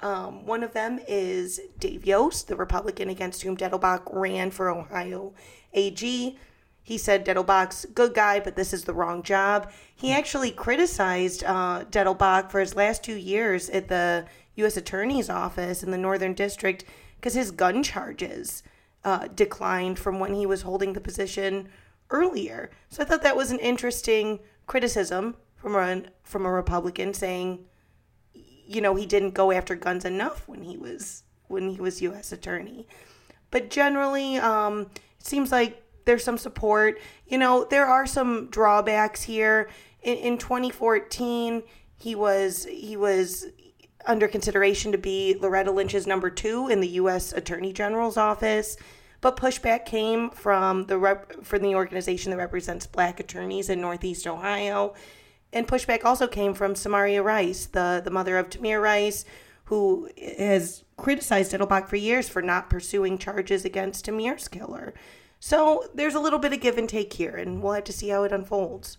Um, 0.00 0.44
one 0.44 0.64
of 0.64 0.74
them 0.74 0.98
is 1.08 1.60
Dave 1.78 2.04
Yost, 2.04 2.48
the 2.48 2.56
Republican 2.56 3.08
against 3.08 3.42
whom 3.42 3.56
Dettelbach 3.56 4.02
ran 4.12 4.50
for 4.50 4.68
Ohio 4.68 5.32
AG. 5.72 6.36
He 6.82 6.98
said 6.98 7.24
Dettelbach's 7.24 7.86
good 7.94 8.12
guy, 8.12 8.40
but 8.40 8.56
this 8.56 8.74
is 8.74 8.84
the 8.84 8.92
wrong 8.92 9.22
job. 9.22 9.70
He 9.94 10.12
actually 10.12 10.50
criticized 10.50 11.44
uh, 11.44 11.84
Dettelbach 11.84 12.50
for 12.50 12.58
his 12.58 12.74
last 12.74 13.04
two 13.04 13.16
years 13.16 13.70
at 13.70 13.88
the 13.88 14.26
U.S. 14.56 14.76
Attorney's 14.76 15.30
Office 15.30 15.84
in 15.84 15.92
the 15.92 15.98
Northern 15.98 16.34
District 16.34 16.84
because 17.16 17.34
his 17.34 17.52
gun 17.52 17.84
charges 17.84 18.64
uh, 19.04 19.28
declined 19.28 19.98
from 19.98 20.18
when 20.18 20.34
he 20.34 20.44
was 20.44 20.62
holding 20.62 20.92
the 20.92 21.00
position 21.00 21.68
earlier. 22.10 22.70
So 22.90 23.02
I 23.02 23.06
thought 23.06 23.22
that 23.22 23.36
was 23.36 23.50
an 23.50 23.58
interesting 23.58 24.40
criticism 24.66 25.36
from 25.56 25.74
a 25.74 26.02
from 26.22 26.44
a 26.46 26.50
Republican 26.50 27.14
saying, 27.14 27.64
you 28.66 28.80
know, 28.80 28.94
he 28.94 29.06
didn't 29.06 29.34
go 29.34 29.52
after 29.52 29.74
guns 29.74 30.04
enough 30.04 30.46
when 30.48 30.62
he 30.62 30.76
was 30.76 31.22
when 31.48 31.70
he 31.70 31.80
was 31.80 32.02
U.S. 32.02 32.32
attorney. 32.32 32.86
But 33.50 33.70
generally, 33.70 34.36
um, 34.38 34.90
it 35.18 35.26
seems 35.26 35.52
like 35.52 35.82
there's 36.04 36.24
some 36.24 36.38
support. 36.38 37.00
You 37.26 37.38
know, 37.38 37.66
there 37.68 37.86
are 37.86 38.06
some 38.06 38.48
drawbacks 38.50 39.22
here. 39.22 39.68
In, 40.02 40.16
in 40.18 40.38
2014, 40.38 41.62
he 41.96 42.14
was 42.14 42.64
he 42.64 42.96
was 42.96 43.46
under 44.06 44.28
consideration 44.28 44.92
to 44.92 44.98
be 44.98 45.36
Loretta 45.40 45.72
Lynch's 45.72 46.06
number 46.06 46.30
two 46.30 46.68
in 46.68 46.80
the 46.80 46.88
U.S. 46.88 47.32
Attorney 47.32 47.72
General's 47.72 48.16
office. 48.16 48.76
But 49.20 49.36
pushback 49.36 49.86
came 49.86 50.30
from 50.30 50.86
the 50.86 50.98
rep- 50.98 51.44
from 51.44 51.62
the 51.62 51.74
organization 51.74 52.30
that 52.30 52.38
represents 52.38 52.86
black 52.86 53.20
attorneys 53.20 53.68
in 53.68 53.80
Northeast 53.80 54.26
Ohio. 54.26 54.94
And 55.52 55.66
pushback 55.66 56.04
also 56.04 56.26
came 56.26 56.54
from 56.54 56.74
Samaria 56.74 57.22
Rice, 57.22 57.66
the, 57.66 58.02
the 58.04 58.10
mother 58.10 58.36
of 58.36 58.50
Tamir 58.50 58.82
Rice, 58.82 59.24
who 59.64 60.10
has 60.38 60.84
criticized 60.96 61.52
Dettelbach 61.52 61.88
for 61.88 61.96
years 61.96 62.28
for 62.28 62.42
not 62.42 62.70
pursuing 62.70 63.18
charges 63.18 63.64
against 63.64 64.06
Tamir's 64.06 64.48
killer. 64.48 64.94
So 65.40 65.84
there's 65.94 66.14
a 66.14 66.20
little 66.20 66.38
bit 66.38 66.52
of 66.52 66.60
give 66.60 66.78
and 66.78 66.88
take 66.88 67.12
here, 67.14 67.36
and 67.36 67.62
we'll 67.62 67.74
have 67.74 67.84
to 67.84 67.92
see 67.92 68.08
how 68.08 68.24
it 68.24 68.32
unfolds. 68.32 68.98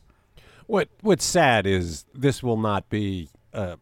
What 0.65 0.89
What's 1.01 1.25
sad 1.25 1.65
is 1.65 2.05
this 2.13 2.43
will 2.43 2.57
not 2.57 2.89
be 2.89 3.29
a 3.53 3.77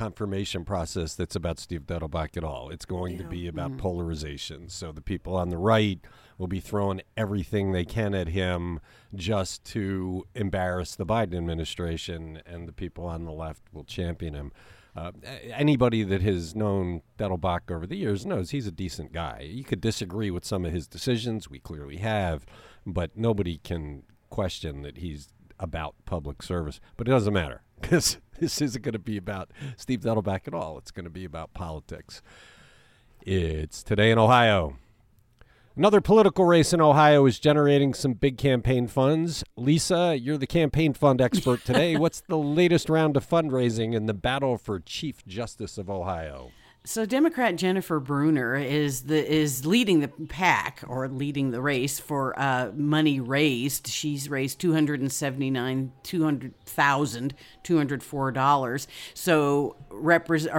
confirmation 0.00 0.64
process 0.64 1.14
that's 1.14 1.36
about 1.36 1.58
Steve 1.58 1.82
Dettelbach 1.82 2.34
at 2.34 2.42
all. 2.42 2.70
It's 2.70 2.86
going 2.86 3.18
to 3.18 3.24
be 3.24 3.46
about 3.46 3.72
mm-hmm. 3.72 3.80
polarization. 3.80 4.70
So 4.70 4.92
the 4.92 5.02
people 5.02 5.36
on 5.36 5.50
the 5.50 5.58
right 5.58 6.00
will 6.38 6.46
be 6.46 6.58
throwing 6.58 7.02
everything 7.18 7.72
they 7.72 7.84
can 7.84 8.14
at 8.14 8.28
him 8.28 8.80
just 9.14 9.62
to 9.64 10.26
embarrass 10.34 10.96
the 10.96 11.04
Biden 11.04 11.36
administration, 11.36 12.40
and 12.46 12.66
the 12.66 12.72
people 12.72 13.04
on 13.04 13.26
the 13.26 13.30
left 13.30 13.62
will 13.74 13.84
champion 13.84 14.32
him. 14.32 14.52
Uh, 14.96 15.12
anybody 15.52 16.02
that 16.02 16.22
has 16.22 16.54
known 16.56 17.02
Dettelbach 17.18 17.70
over 17.70 17.86
the 17.86 17.98
years 17.98 18.24
knows 18.24 18.52
he's 18.52 18.66
a 18.66 18.72
decent 18.72 19.12
guy. 19.12 19.46
You 19.52 19.64
could 19.64 19.82
disagree 19.82 20.30
with 20.30 20.46
some 20.46 20.64
of 20.64 20.72
his 20.72 20.86
decisions, 20.86 21.50
we 21.50 21.58
clearly 21.58 21.98
have, 21.98 22.46
but 22.86 23.18
nobody 23.18 23.58
can 23.58 24.04
question 24.30 24.80
that 24.80 24.96
he's 24.96 25.28
about 25.58 25.94
public 26.06 26.42
service. 26.42 26.80
But 26.96 27.06
it 27.06 27.10
doesn't 27.10 27.34
matter 27.34 27.60
because 27.90 28.18
this 28.38 28.60
isn't 28.60 28.82
going 28.82 28.92
to 28.92 28.98
be 28.98 29.16
about 29.16 29.50
Steve 29.76 30.00
Dettelbach 30.00 30.46
at 30.46 30.54
all. 30.54 30.78
It's 30.78 30.90
going 30.90 31.04
to 31.04 31.10
be 31.10 31.24
about 31.24 31.54
politics. 31.54 32.22
It's 33.22 33.82
today 33.82 34.10
in 34.10 34.18
Ohio. 34.18 34.76
Another 35.76 36.00
political 36.00 36.44
race 36.44 36.72
in 36.72 36.80
Ohio 36.80 37.24
is 37.26 37.38
generating 37.38 37.94
some 37.94 38.14
big 38.14 38.36
campaign 38.38 38.86
funds. 38.86 39.44
Lisa, 39.56 40.18
you're 40.18 40.36
the 40.36 40.46
campaign 40.46 40.92
fund 40.92 41.20
expert 41.20 41.64
today. 41.64 41.96
What's 41.98 42.20
the 42.20 42.36
latest 42.36 42.90
round 42.90 43.16
of 43.16 43.28
fundraising 43.28 43.94
in 43.94 44.06
the 44.06 44.14
battle 44.14 44.58
for 44.58 44.80
Chief 44.80 45.24
Justice 45.26 45.78
of 45.78 45.88
Ohio? 45.88 46.50
So 46.82 47.04
Democrat 47.04 47.56
Jennifer 47.56 48.00
Brunner 48.00 48.56
is 48.56 49.02
the 49.02 49.30
is 49.30 49.66
leading 49.66 50.00
the 50.00 50.08
pack 50.08 50.82
or 50.88 51.06
leading 51.08 51.50
the 51.50 51.60
race 51.60 52.00
for 52.00 52.36
uh, 52.40 52.72
money 52.74 53.20
raised. 53.20 53.86
She's 53.86 54.30
raised 54.30 54.58
two 54.58 54.72
hundred 54.72 55.00
and 55.00 55.12
seventy 55.12 55.50
nine 55.50 55.92
two 56.02 56.24
hundred 56.24 56.58
thousand 56.64 57.34
two 57.62 57.76
hundred 57.76 58.02
four 58.02 58.32
dollars. 58.32 58.88
So 59.12 59.76
represent 59.90 60.54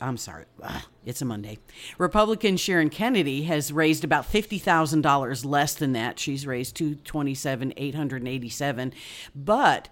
I'm 0.00 0.16
sorry, 0.16 0.46
ugh, 0.62 0.82
it's 1.04 1.20
a 1.20 1.26
Monday. 1.26 1.58
Republican 1.98 2.56
Sharon 2.56 2.88
Kennedy 2.88 3.42
has 3.42 3.70
raised 3.70 4.02
about 4.02 4.24
fifty 4.24 4.58
thousand 4.58 5.02
dollars 5.02 5.44
less 5.44 5.74
than 5.74 5.92
that. 5.92 6.18
She's 6.18 6.46
raised 6.46 6.74
two 6.74 6.94
twenty 6.94 7.34
seven 7.34 7.74
eight 7.76 7.94
hundred 7.94 8.26
eighty 8.26 8.48
seven, 8.48 8.94
but 9.34 9.90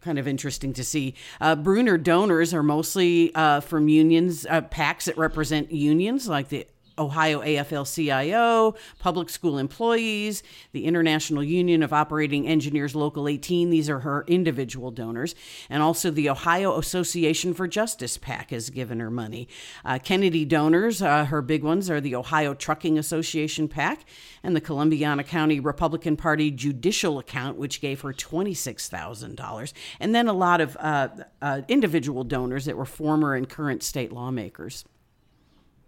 kind 0.00 0.18
of 0.18 0.26
interesting 0.26 0.72
to 0.72 0.84
see. 0.84 1.14
Uh, 1.40 1.54
Brunner 1.54 1.98
donors 1.98 2.54
are 2.54 2.62
mostly 2.62 3.34
uh, 3.34 3.60
from 3.60 3.88
unions, 3.88 4.46
uh, 4.48 4.62
PACs 4.62 5.04
that 5.04 5.18
represent 5.18 5.72
unions 5.72 6.28
like 6.28 6.48
the 6.48 6.66
Ohio 6.98 7.40
AFL 7.40 7.92
CIO, 7.92 8.74
public 8.98 9.30
school 9.30 9.58
employees, 9.58 10.42
the 10.72 10.84
International 10.84 11.42
Union 11.42 11.82
of 11.82 11.92
Operating 11.92 12.46
Engineers 12.46 12.94
Local 12.94 13.28
18. 13.28 13.70
These 13.70 13.88
are 13.88 14.00
her 14.00 14.24
individual 14.26 14.90
donors. 14.90 15.34
And 15.68 15.82
also 15.82 16.10
the 16.10 16.28
Ohio 16.28 16.78
Association 16.78 17.54
for 17.54 17.66
Justice 17.66 18.18
PAC 18.18 18.50
has 18.50 18.70
given 18.70 19.00
her 19.00 19.10
money. 19.10 19.48
Uh, 19.84 19.98
Kennedy 20.02 20.44
donors, 20.44 21.02
uh, 21.02 21.24
her 21.26 21.42
big 21.42 21.62
ones 21.62 21.88
are 21.90 22.00
the 22.00 22.14
Ohio 22.14 22.54
Trucking 22.54 22.98
Association 22.98 23.68
PAC 23.68 24.04
and 24.42 24.54
the 24.56 24.60
Columbiana 24.60 25.24
County 25.24 25.60
Republican 25.60 26.16
Party 26.16 26.50
Judicial 26.50 27.18
Account, 27.18 27.56
which 27.56 27.80
gave 27.80 28.00
her 28.02 28.12
$26,000. 28.12 29.72
And 29.98 30.14
then 30.14 30.28
a 30.28 30.32
lot 30.32 30.60
of 30.60 30.76
uh, 30.80 31.08
uh, 31.42 31.62
individual 31.68 32.24
donors 32.24 32.64
that 32.64 32.76
were 32.76 32.84
former 32.84 33.34
and 33.34 33.48
current 33.48 33.82
state 33.82 34.12
lawmakers. 34.12 34.84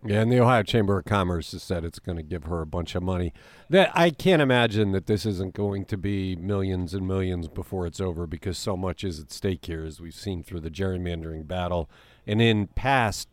Yeah, 0.04 0.20
and 0.20 0.32
the 0.32 0.40
Ohio 0.40 0.64
Chamber 0.64 0.98
of 0.98 1.04
Commerce 1.04 1.52
has 1.52 1.62
said 1.62 1.84
it's 1.84 2.00
going 2.00 2.16
to 2.16 2.24
give 2.24 2.44
her 2.44 2.60
a 2.60 2.66
bunch 2.66 2.96
of 2.96 3.04
money. 3.04 3.32
That 3.70 3.92
I 3.94 4.10
can't 4.10 4.42
imagine 4.42 4.90
that 4.92 5.06
this 5.06 5.24
isn't 5.24 5.54
going 5.54 5.84
to 5.86 5.96
be 5.96 6.34
millions 6.34 6.92
and 6.92 7.06
millions 7.06 7.46
before 7.46 7.86
it's 7.86 8.00
over 8.00 8.26
because 8.26 8.58
so 8.58 8.76
much 8.76 9.04
is 9.04 9.20
at 9.20 9.30
stake 9.30 9.66
here, 9.66 9.84
as 9.84 10.00
we've 10.00 10.14
seen 10.14 10.42
through 10.42 10.60
the 10.60 10.70
gerrymandering 10.70 11.46
battle, 11.46 11.88
and 12.26 12.42
in 12.42 12.66
past 12.66 13.28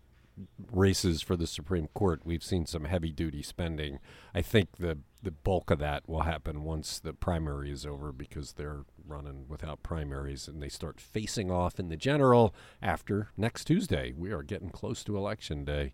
races 0.72 1.22
for 1.22 1.36
the 1.36 1.48
Supreme 1.48 1.88
Court, 1.94 2.22
we've 2.24 2.44
seen 2.44 2.66
some 2.66 2.86
heavy 2.86 3.12
duty 3.12 3.42
spending. 3.42 4.00
I 4.34 4.42
think 4.42 4.78
the 4.78 5.00
the 5.22 5.32
bulk 5.32 5.70
of 5.70 5.80
that 5.80 6.08
will 6.08 6.22
happen 6.22 6.64
once 6.64 6.98
the 6.98 7.12
primary 7.12 7.72
is 7.72 7.86
over 7.86 8.14
because 8.14 8.54
they're 8.54 8.86
running 9.06 9.46
without 9.50 9.84
primaries 9.84 10.48
and 10.48 10.62
they 10.62 10.70
start 10.70 11.02
facing 11.02 11.52
off 11.52 11.78
in 11.78 11.90
the 11.90 11.98
general 11.98 12.56
after 12.82 13.28
next 13.36 13.66
Tuesday. 13.66 14.14
We 14.16 14.32
are 14.32 14.44
getting 14.44 14.70
close 14.70 15.04
to 15.04 15.18
election 15.18 15.66
day. 15.66 15.94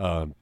Um, 0.00 0.34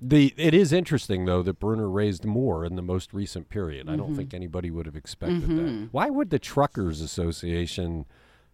the 0.00 0.34
it 0.36 0.52
is 0.54 0.72
interesting 0.72 1.24
though 1.24 1.42
that 1.42 1.58
Brunner 1.58 1.88
raised 1.88 2.24
more 2.24 2.64
in 2.64 2.76
the 2.76 2.82
most 2.82 3.12
recent 3.14 3.48
period. 3.48 3.86
Mm-hmm. 3.86 3.94
I 3.94 3.96
don't 3.96 4.14
think 4.14 4.28
mm-hmm. 4.28 4.36
anybody 4.36 4.70
would 4.70 4.86
have 4.86 4.96
expected 4.96 5.42
mm-hmm. 5.42 5.80
that. 5.80 5.88
Why 5.92 6.10
would 6.10 6.30
the 6.30 6.38
Truckers 6.38 7.00
Association 7.00 8.04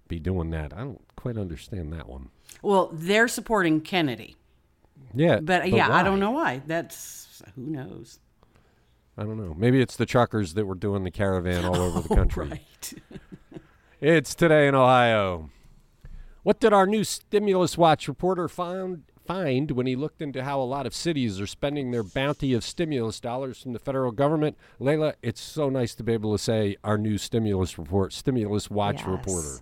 be 0.08 0.18
doing 0.18 0.50
that? 0.50 0.72
I 0.72 0.78
don't 0.78 1.02
quite 1.16 1.36
understand 1.36 1.92
that 1.92 2.08
one. 2.08 2.28
Well, 2.62 2.90
they're 2.92 3.28
supporting 3.28 3.80
Kennedy. 3.80 4.36
Yeah, 5.14 5.40
but, 5.40 5.62
but 5.62 5.70
yeah, 5.70 5.88
why? 5.88 6.00
I 6.00 6.02
don't 6.04 6.20
know 6.20 6.30
why. 6.30 6.62
That's 6.66 7.42
who 7.56 7.62
knows. 7.62 8.20
I 9.18 9.24
don't 9.24 9.36
know. 9.36 9.54
Maybe 9.54 9.80
it's 9.80 9.96
the 9.96 10.06
truckers 10.06 10.54
that 10.54 10.64
were 10.64 10.74
doing 10.74 11.04
the 11.04 11.10
caravan 11.10 11.64
all 11.64 11.76
over 11.76 12.00
the 12.00 12.14
country. 12.14 12.48
right. 12.48 12.94
it's 14.00 14.34
today 14.34 14.68
in 14.68 14.74
Ohio. 14.74 15.50
What 16.44 16.60
did 16.60 16.72
our 16.72 16.86
new 16.86 17.04
stimulus 17.04 17.76
watch 17.76 18.08
reporter 18.08 18.48
find 18.48 19.02
find 19.26 19.70
when 19.72 19.86
he 19.86 19.96
looked 19.96 20.20
into 20.22 20.44
how 20.44 20.60
a 20.60 20.64
lot 20.64 20.86
of 20.86 20.94
cities 20.94 21.40
are 21.40 21.46
spending 21.46 21.90
their 21.90 22.02
bounty 22.02 22.52
of 22.54 22.64
stimulus 22.64 23.20
dollars 23.20 23.62
from 23.62 23.72
the 23.72 23.78
federal 23.78 24.12
government. 24.12 24.56
Layla, 24.80 25.14
it's 25.22 25.40
so 25.40 25.68
nice 25.68 25.94
to 25.94 26.02
be 26.02 26.12
able 26.12 26.32
to 26.32 26.42
say 26.42 26.76
our 26.84 26.98
new 26.98 27.18
stimulus 27.18 27.78
report, 27.78 28.12
stimulus 28.12 28.70
watch 28.70 28.98
Yes. 28.98 29.06
reporter. 29.06 29.58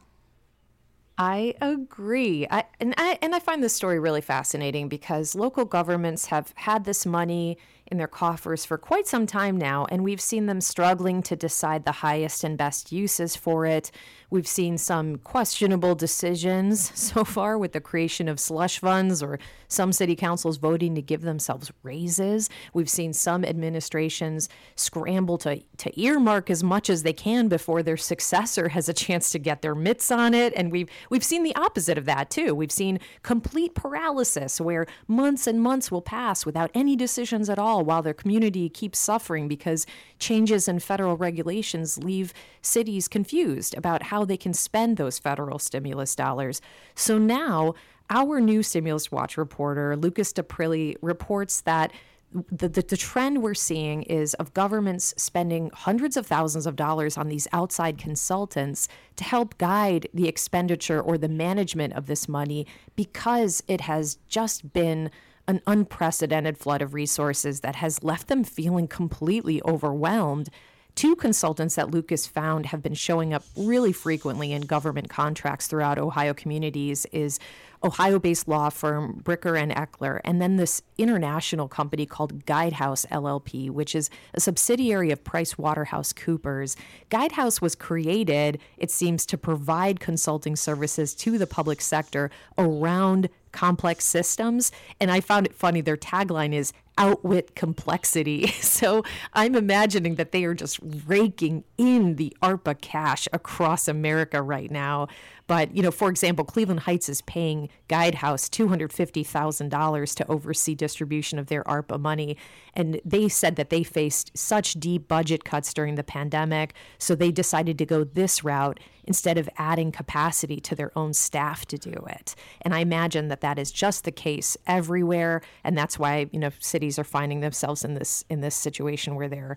I 1.18 1.55
agree. 1.61 2.46
I, 2.51 2.64
and 2.81 2.94
I 2.96 3.18
and 3.20 3.35
I 3.35 3.40
find 3.40 3.62
this 3.62 3.75
story 3.75 3.99
really 3.99 4.23
fascinating 4.23 4.88
because 4.88 5.35
local 5.35 5.66
governments 5.66 6.27
have 6.27 6.55
had 6.57 6.85
this 6.85 7.05
money 7.05 7.59
in 7.90 7.98
their 7.98 8.07
coffers 8.07 8.64
for 8.64 8.79
quite 8.79 9.07
some 9.07 9.26
time 9.26 9.57
now, 9.57 9.87
and 9.90 10.05
we've 10.05 10.20
seen 10.20 10.46
them 10.46 10.61
struggling 10.61 11.22
to 11.22 11.37
decide 11.37 11.85
the 11.85 11.92
highest 11.92 12.44
and 12.44 12.57
best 12.57 12.92
uses 12.92 13.37
for 13.37 13.66
it. 13.66 13.90
We've 14.31 14.46
seen 14.46 14.79
some 14.79 15.16
questionable 15.16 15.96
decisions 15.96 16.92
so 16.98 17.24
far 17.24 17.59
with 17.59 17.72
the 17.72 17.81
creation 17.81 18.29
of 18.29 18.38
slush 18.38 18.79
funds 18.79 19.22
or 19.22 19.40
some 19.66 19.92
city 19.92 20.14
councils 20.14 20.57
voting 20.57 20.94
to 20.94 21.03
give 21.03 21.22
themselves 21.22 21.72
raises. 21.83 22.48
We've 22.72 22.88
seen 22.88 23.12
some 23.12 23.44
administrations 23.44 24.48
scramble 24.76 25.38
to, 25.38 25.61
to 25.79 26.00
earmark 26.00 26.48
as 26.48 26.62
much 26.62 26.88
as 26.88 27.03
they 27.03 27.12
can 27.12 27.48
before 27.48 27.83
their 27.83 27.96
successor 27.96 28.68
has 28.68 28.88
a 28.88 28.94
chance 28.94 29.31
to 29.31 29.38
get 29.38 29.62
their 29.62 29.74
mitts 29.74 30.11
on 30.11 30.33
it. 30.35 30.53
And 30.57 30.70
we've 30.70 30.88
we've 31.09 31.24
seen 31.24 31.42
the 31.42 31.55
opposite 31.57 31.98
of 31.98 32.05
that 32.05 32.31
too. 32.31 32.55
We've 32.55 32.72
seen 32.72 33.00
complete 33.22 33.74
paralysis 33.74 34.61
where 34.61 34.87
months 35.09 35.46
and 35.46 35.61
months 35.61 35.90
will 35.90 36.03
pass 36.03 36.46
without 36.46 36.70
any 36.74 36.94
decisions 36.94 37.50
at 37.50 37.59
all 37.59 37.79
while 37.82 38.02
their 38.02 38.14
community 38.14 38.68
keeps 38.68 38.98
suffering 38.98 39.48
because 39.48 39.86
changes 40.18 40.68
in 40.68 40.78
federal 40.78 41.16
regulations 41.16 41.98
leave 41.98 42.32
cities 42.62 43.08
confused 43.08 43.76
about 43.76 44.04
how 44.04 44.24
they 44.24 44.36
can 44.36 44.54
spend 44.54 44.96
those 44.96 45.18
federal 45.18 45.58
stimulus 45.58 46.14
dollars. 46.14 46.60
So 46.94 47.18
now 47.18 47.74
our 48.10 48.40
new 48.40 48.62
stimulus 48.62 49.12
watch 49.12 49.36
reporter, 49.36 49.96
Lucas 49.96 50.32
Daprile, 50.32 50.96
reports 51.00 51.60
that 51.62 51.92
the, 52.32 52.68
the, 52.68 52.82
the 52.82 52.96
trend 52.96 53.42
we're 53.42 53.54
seeing 53.54 54.02
is 54.04 54.34
of 54.34 54.54
governments 54.54 55.14
spending 55.16 55.70
hundreds 55.74 56.16
of 56.16 56.26
thousands 56.26 56.66
of 56.66 56.76
dollars 56.76 57.18
on 57.18 57.28
these 57.28 57.48
outside 57.52 57.98
consultants 57.98 58.88
to 59.16 59.24
help 59.24 59.58
guide 59.58 60.08
the 60.14 60.28
expenditure 60.28 61.00
or 61.00 61.18
the 61.18 61.28
management 61.28 61.94
of 61.94 62.06
this 62.06 62.28
money 62.28 62.66
because 62.94 63.62
it 63.66 63.80
has 63.80 64.16
just 64.28 64.72
been 64.72 65.10
an 65.48 65.61
unprecedented 65.66 66.59
flood 66.59 66.83
of 66.83 66.94
resources 66.94 67.61
that 67.61 67.76
has 67.76 68.03
left 68.03 68.29
them 68.29 68.44
feeling 68.44 68.87
completely 68.87 69.61
overwhelmed. 69.64 70.48
Two 70.94 71.16
consultants 71.16 71.76
that 71.76 71.90
Lucas 71.90 72.26
found 72.26 72.66
have 72.66 72.83
been 72.83 72.94
showing 72.94 73.33
up 73.33 73.44
really 73.57 73.92
frequently 73.92 74.53
in 74.53 74.62
government 74.62 75.09
contracts 75.09 75.66
throughout 75.66 75.98
Ohio 75.98 76.35
communities 76.35 77.07
is 77.12 77.38
Ohio-based 77.83 78.46
law 78.46 78.68
firm 78.68 79.22
Bricker 79.24 79.59
and 79.59 79.72
Eckler, 79.72 80.20
and 80.24 80.40
then 80.40 80.57
this 80.57 80.83
international 80.98 81.66
company 81.66 82.05
called 82.05 82.44
Guidehouse 82.44 83.07
LLP, 83.07 83.70
which 83.70 83.94
is 83.94 84.11
a 84.35 84.40
subsidiary 84.40 85.11
of 85.11 85.24
Price 85.24 85.57
Waterhouse 85.57 86.12
Coopers. 86.12 86.76
Guidehouse 87.11 87.62
was 87.62 87.74
created, 87.74 88.59
it 88.76 88.90
seems, 88.90 89.24
to 89.26 89.38
provide 89.38 89.98
consulting 89.98 90.57
services 90.57 91.14
to 91.14 91.38
the 91.38 91.46
public 91.46 91.81
sector 91.81 92.31
around 92.59 93.31
complex 93.53 94.05
systems. 94.05 94.70
And 95.00 95.11
I 95.11 95.20
found 95.20 95.46
it 95.46 95.55
funny. 95.55 95.81
Their 95.81 95.96
tagline 95.96 96.53
is 96.53 96.72
outwit 97.00 97.56
complexity. 97.56 98.54
So 98.70 99.02
I'm 99.34 99.56
imagining 99.56 100.14
that 100.14 100.32
they 100.32 100.44
are 100.44 100.54
just 100.54 100.78
raking 101.06 101.64
in 101.76 102.16
the 102.16 102.34
ARPA 102.42 102.80
cash 102.80 103.28
across 103.32 103.88
America 103.88 104.40
right 104.40 104.70
now. 104.70 105.08
But, 105.50 105.74
you 105.74 105.82
know, 105.82 105.90
for 105.90 106.08
example, 106.08 106.44
Cleveland 106.44 106.78
Heights 106.78 107.08
is 107.08 107.22
paying 107.22 107.70
Guidehouse 107.88 108.48
$250,000 108.50 110.14
to 110.14 110.30
oversee 110.30 110.76
distribution 110.76 111.40
of 111.40 111.48
their 111.48 111.64
ARPA 111.64 111.98
money. 111.98 112.36
And 112.72 113.00
they 113.04 113.28
said 113.28 113.56
that 113.56 113.68
they 113.68 113.82
faced 113.82 114.30
such 114.38 114.74
deep 114.74 115.08
budget 115.08 115.42
cuts 115.42 115.74
during 115.74 115.96
the 115.96 116.04
pandemic. 116.04 116.74
So 116.98 117.16
they 117.16 117.32
decided 117.32 117.78
to 117.78 117.84
go 117.84 118.04
this 118.04 118.44
route 118.44 118.78
instead 119.02 119.38
of 119.38 119.48
adding 119.58 119.90
capacity 119.90 120.60
to 120.60 120.76
their 120.76 120.96
own 120.96 121.14
staff 121.14 121.66
to 121.66 121.76
do 121.76 121.98
it. 122.08 122.36
And 122.62 122.72
I 122.72 122.78
imagine 122.78 123.26
that 123.26 123.40
that 123.40 123.58
is 123.58 123.72
just 123.72 124.04
the 124.04 124.12
case 124.12 124.56
everywhere. 124.68 125.42
And 125.64 125.76
that's 125.76 125.98
why, 125.98 126.28
you 126.30 126.38
know, 126.38 126.50
cities 126.60 126.96
are 126.96 127.02
finding 127.02 127.40
themselves 127.40 127.84
in 127.84 127.94
this 127.94 128.24
in 128.30 128.40
this 128.40 128.54
situation 128.54 129.16
where 129.16 129.28
they're 129.28 129.56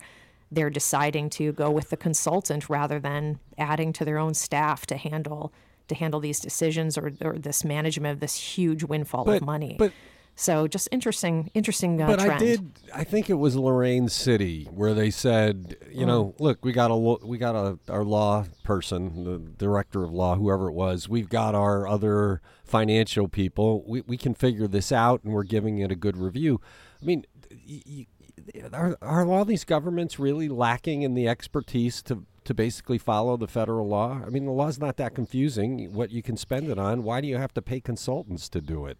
they're 0.51 0.71
deciding 0.71 1.29
to 1.29 1.51
go 1.51 1.69
with 1.69 1.91
the 1.91 1.97
consultant 1.97 2.67
rather 2.67 2.99
than 2.99 3.39
adding 3.59 3.93
to 3.93 4.03
their 4.03 4.17
own 4.17 4.33
staff 4.33 4.87
to 4.87 4.97
handle 4.97 5.53
to 5.87 5.95
handle 5.95 6.19
these 6.19 6.39
decisions 6.39 6.97
or, 6.97 7.11
or 7.21 7.37
this 7.37 7.63
management 7.63 8.13
of 8.13 8.19
this 8.19 8.35
huge 8.35 8.83
windfall 8.83 9.25
But- 9.25 9.37
of 9.37 9.45
money. 9.45 9.75
but- 9.77 9.91
so 10.35 10.67
just 10.67 10.89
interesting, 10.91 11.51
interesting 11.53 12.01
uh, 12.01 12.07
But 12.07 12.19
trend. 12.19 12.31
I 12.33 12.37
did. 12.39 12.71
I 12.91 13.03
think 13.03 13.29
it 13.29 13.35
was 13.35 13.55
Lorain 13.55 14.09
City 14.09 14.67
where 14.73 14.95
they 14.95 15.11
said, 15.11 15.77
you 15.91 16.07
know, 16.07 16.33
look, 16.39 16.65
we 16.65 16.71
got 16.71 16.89
a 16.89 16.95
we 17.23 17.37
got 17.37 17.53
a 17.55 17.77
our 17.87 18.03
law 18.03 18.45
person, 18.63 19.25
the 19.25 19.37
director 19.37 20.03
of 20.03 20.11
law, 20.11 20.35
whoever 20.35 20.69
it 20.69 20.73
was. 20.73 21.07
We've 21.07 21.29
got 21.29 21.53
our 21.53 21.87
other 21.87 22.41
financial 22.63 23.27
people. 23.27 23.83
We 23.87 24.01
we 24.07 24.17
can 24.17 24.33
figure 24.33 24.67
this 24.67 24.91
out, 24.91 25.23
and 25.23 25.33
we're 25.33 25.43
giving 25.43 25.77
it 25.77 25.91
a 25.91 25.95
good 25.95 26.17
review. 26.17 26.59
I 26.99 27.05
mean, 27.05 27.25
y- 27.51 27.83
y- 27.85 28.07
are 28.73 28.97
are 29.03 29.27
all 29.29 29.45
these 29.45 29.63
governments 29.65 30.17
really 30.17 30.49
lacking 30.49 31.03
in 31.03 31.13
the 31.13 31.27
expertise 31.27 32.01
to? 32.03 32.25
To 32.45 32.53
basically 32.53 32.97
follow 32.97 33.37
the 33.37 33.47
federal 33.47 33.87
law. 33.87 34.21
I 34.25 34.29
mean, 34.29 34.45
the 34.45 34.51
law's 34.51 34.77
not 34.77 34.97
that 34.97 35.15
confusing. 35.15 35.93
What 35.93 36.11
you 36.11 36.21
can 36.21 36.35
spend 36.35 36.69
it 36.69 36.77
on. 36.77 37.03
Why 37.03 37.21
do 37.21 37.27
you 37.27 37.37
have 37.37 37.53
to 37.53 37.61
pay 37.61 37.79
consultants 37.79 38.49
to 38.49 38.59
do 38.59 38.85
it? 38.85 38.97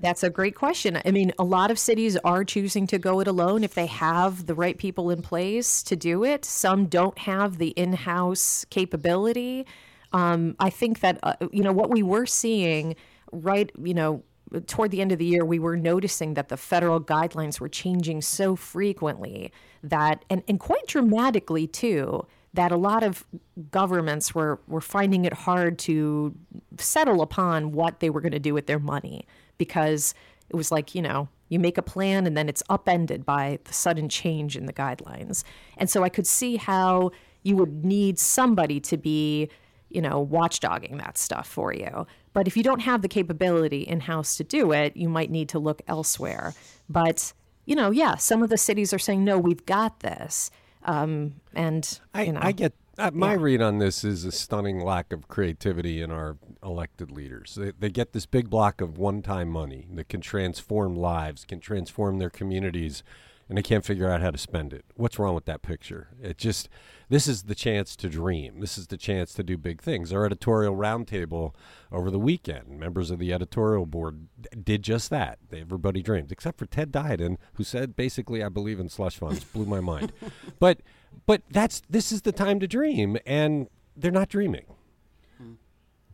That's 0.00 0.22
a 0.22 0.30
great 0.30 0.54
question. 0.54 1.00
I 1.04 1.10
mean, 1.10 1.32
a 1.38 1.44
lot 1.44 1.70
of 1.70 1.78
cities 1.78 2.16
are 2.18 2.44
choosing 2.44 2.86
to 2.88 2.98
go 2.98 3.20
it 3.20 3.26
alone 3.26 3.64
if 3.64 3.74
they 3.74 3.86
have 3.86 4.46
the 4.46 4.54
right 4.54 4.76
people 4.76 5.10
in 5.10 5.22
place 5.22 5.82
to 5.84 5.96
do 5.96 6.24
it. 6.24 6.44
Some 6.44 6.86
don't 6.86 7.18
have 7.18 7.58
the 7.58 7.68
in 7.68 7.92
house 7.94 8.64
capability. 8.70 9.66
Um, 10.12 10.56
I 10.60 10.70
think 10.70 11.00
that, 11.00 11.18
uh, 11.22 11.34
you 11.52 11.62
know, 11.62 11.72
what 11.72 11.90
we 11.90 12.02
were 12.02 12.26
seeing 12.26 12.96
right, 13.32 13.70
you 13.82 13.94
know, 13.94 14.22
toward 14.66 14.90
the 14.90 15.00
end 15.00 15.10
of 15.10 15.18
the 15.18 15.24
year, 15.24 15.44
we 15.44 15.58
were 15.58 15.76
noticing 15.76 16.34
that 16.34 16.48
the 16.48 16.56
federal 16.56 17.00
guidelines 17.00 17.58
were 17.58 17.68
changing 17.68 18.22
so 18.22 18.54
frequently 18.54 19.52
that, 19.82 20.24
and, 20.30 20.42
and 20.46 20.60
quite 20.60 20.86
dramatically 20.86 21.66
too, 21.66 22.26
that 22.54 22.72
a 22.72 22.76
lot 22.76 23.02
of 23.02 23.26
governments 23.70 24.34
were, 24.34 24.60
were 24.66 24.80
finding 24.80 25.24
it 25.24 25.32
hard 25.32 25.78
to 25.80 26.34
settle 26.78 27.20
upon 27.20 27.72
what 27.72 28.00
they 28.00 28.08
were 28.08 28.20
going 28.20 28.32
to 28.32 28.38
do 28.38 28.54
with 28.54 28.66
their 28.66 28.78
money 28.78 29.26
because 29.58 30.14
it 30.48 30.56
was 30.56 30.70
like, 30.70 30.94
you 30.94 31.02
know, 31.02 31.28
you 31.48 31.58
make 31.58 31.76
a 31.76 31.82
plan 31.82 32.26
and 32.26 32.36
then 32.36 32.48
it's 32.48 32.62
upended 32.70 33.26
by 33.26 33.58
the 33.64 33.72
sudden 33.72 34.08
change 34.08 34.56
in 34.56 34.66
the 34.66 34.72
guidelines. 34.72 35.42
And 35.76 35.90
so 35.90 36.04
I 36.04 36.08
could 36.08 36.26
see 36.26 36.56
how 36.56 37.10
you 37.42 37.56
would 37.56 37.84
need 37.84 38.18
somebody 38.18 38.80
to 38.80 38.96
be, 38.96 39.48
you 39.90 40.00
know, 40.00 40.24
watchdogging 40.24 40.98
that 40.98 41.18
stuff 41.18 41.48
for 41.48 41.72
you. 41.72 42.06
But 42.32 42.46
if 42.46 42.56
you 42.56 42.62
don't 42.62 42.80
have 42.80 43.02
the 43.02 43.08
capability 43.08 43.82
in 43.82 44.00
house 44.00 44.36
to 44.36 44.44
do 44.44 44.72
it, 44.72 44.96
you 44.96 45.08
might 45.08 45.30
need 45.30 45.48
to 45.50 45.58
look 45.58 45.82
elsewhere. 45.88 46.54
But, 46.88 47.32
you 47.66 47.74
know, 47.74 47.90
yeah, 47.90 48.16
some 48.16 48.42
of 48.42 48.48
the 48.48 48.58
cities 48.58 48.92
are 48.92 48.98
saying, 48.98 49.24
no, 49.24 49.38
we've 49.38 49.66
got 49.66 50.00
this. 50.00 50.50
Um, 50.84 51.40
and, 51.54 51.98
I, 52.12 52.22
you 52.24 52.32
know, 52.32 52.40
I 52.42 52.52
get 52.52 52.74
uh, 52.98 53.10
my 53.12 53.32
read 53.32 53.60
on 53.60 53.78
this 53.78 54.04
is 54.04 54.24
a 54.24 54.32
stunning 54.32 54.80
lack 54.80 55.12
of 55.12 55.26
creativity 55.26 56.00
in 56.00 56.10
our 56.12 56.36
elected 56.62 57.10
leaders. 57.10 57.56
They, 57.60 57.72
they 57.78 57.90
get 57.90 58.12
this 58.12 58.26
big 58.26 58.48
block 58.48 58.80
of 58.80 58.98
one-time 58.98 59.48
money 59.48 59.88
that 59.94 60.08
can 60.08 60.20
transform 60.20 60.94
lives, 60.94 61.44
can 61.44 61.60
transform 61.60 62.18
their 62.18 62.30
communities, 62.30 63.02
and 63.48 63.58
they 63.58 63.62
can't 63.62 63.84
figure 63.84 64.08
out 64.08 64.22
how 64.22 64.30
to 64.30 64.38
spend 64.38 64.72
it. 64.72 64.84
What's 64.96 65.18
wrong 65.18 65.34
with 65.34 65.44
that 65.46 65.62
picture? 65.62 66.08
It 66.22 66.38
just 66.38 66.68
this 67.08 67.26
is 67.28 67.44
the 67.44 67.54
chance 67.54 67.96
to 67.96 68.08
dream. 68.08 68.60
This 68.60 68.78
is 68.78 68.86
the 68.86 68.96
chance 68.96 69.34
to 69.34 69.42
do 69.42 69.58
big 69.58 69.82
things. 69.82 70.12
Our 70.12 70.24
editorial 70.24 70.74
roundtable 70.74 71.54
over 71.92 72.10
the 72.10 72.18
weekend, 72.18 72.78
members 72.80 73.10
of 73.10 73.18
the 73.18 73.32
editorial 73.32 73.86
board 73.86 74.28
d- 74.40 74.48
did 74.62 74.82
just 74.82 75.10
that. 75.10 75.38
Everybody 75.52 76.02
dreamed, 76.02 76.32
except 76.32 76.58
for 76.58 76.66
Ted 76.66 76.90
Diadiun, 76.92 77.36
who 77.54 77.64
said 77.64 77.96
basically, 77.96 78.42
"I 78.42 78.48
believe 78.48 78.80
in 78.80 78.88
slush 78.88 79.18
funds." 79.18 79.44
Blew 79.52 79.66
my 79.66 79.80
mind. 79.80 80.12
but 80.58 80.80
but 81.26 81.42
that's 81.50 81.82
this 81.88 82.10
is 82.10 82.22
the 82.22 82.32
time 82.32 82.60
to 82.60 82.66
dream, 82.66 83.18
and 83.26 83.68
they're 83.96 84.10
not 84.10 84.28
dreaming. 84.28 84.66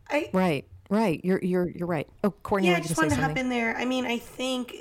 I, 0.09 0.29
right, 0.33 0.65
right. 0.89 1.21
You're, 1.23 1.39
you're, 1.41 1.69
you're 1.69 1.87
right. 1.87 2.05
Oh, 2.23 2.31
Courtney, 2.31 2.69
yeah, 2.69 2.75
I 2.75 2.81
just 2.81 2.95
gonna 2.95 3.07
wanted 3.07 3.21
to 3.21 3.27
hop 3.27 3.37
in 3.37 3.47
there. 3.47 3.77
I 3.77 3.85
mean, 3.85 4.05
I 4.05 4.17
think 4.17 4.75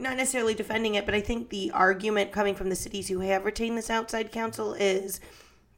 not 0.00 0.16
necessarily 0.16 0.54
defending 0.54 0.94
it, 0.94 1.04
but 1.04 1.14
I 1.14 1.20
think 1.20 1.50
the 1.50 1.70
argument 1.72 2.32
coming 2.32 2.54
from 2.54 2.68
the 2.68 2.76
cities 2.76 3.08
who 3.08 3.20
have 3.20 3.44
retained 3.44 3.76
this 3.76 3.90
outside 3.90 4.32
counsel 4.32 4.74
is 4.74 5.20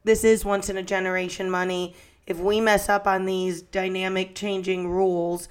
this 0.03 0.23
is 0.23 0.45
once 0.45 0.69
in 0.69 0.77
a 0.77 0.83
generation 0.83 1.49
money. 1.49 1.95
If 2.25 2.39
we 2.39 2.61
mess 2.61 2.89
up 2.89 3.07
on 3.07 3.25
these 3.25 3.61
dynamic 3.61 4.35
changing 4.35 4.89
rules, 4.89 5.49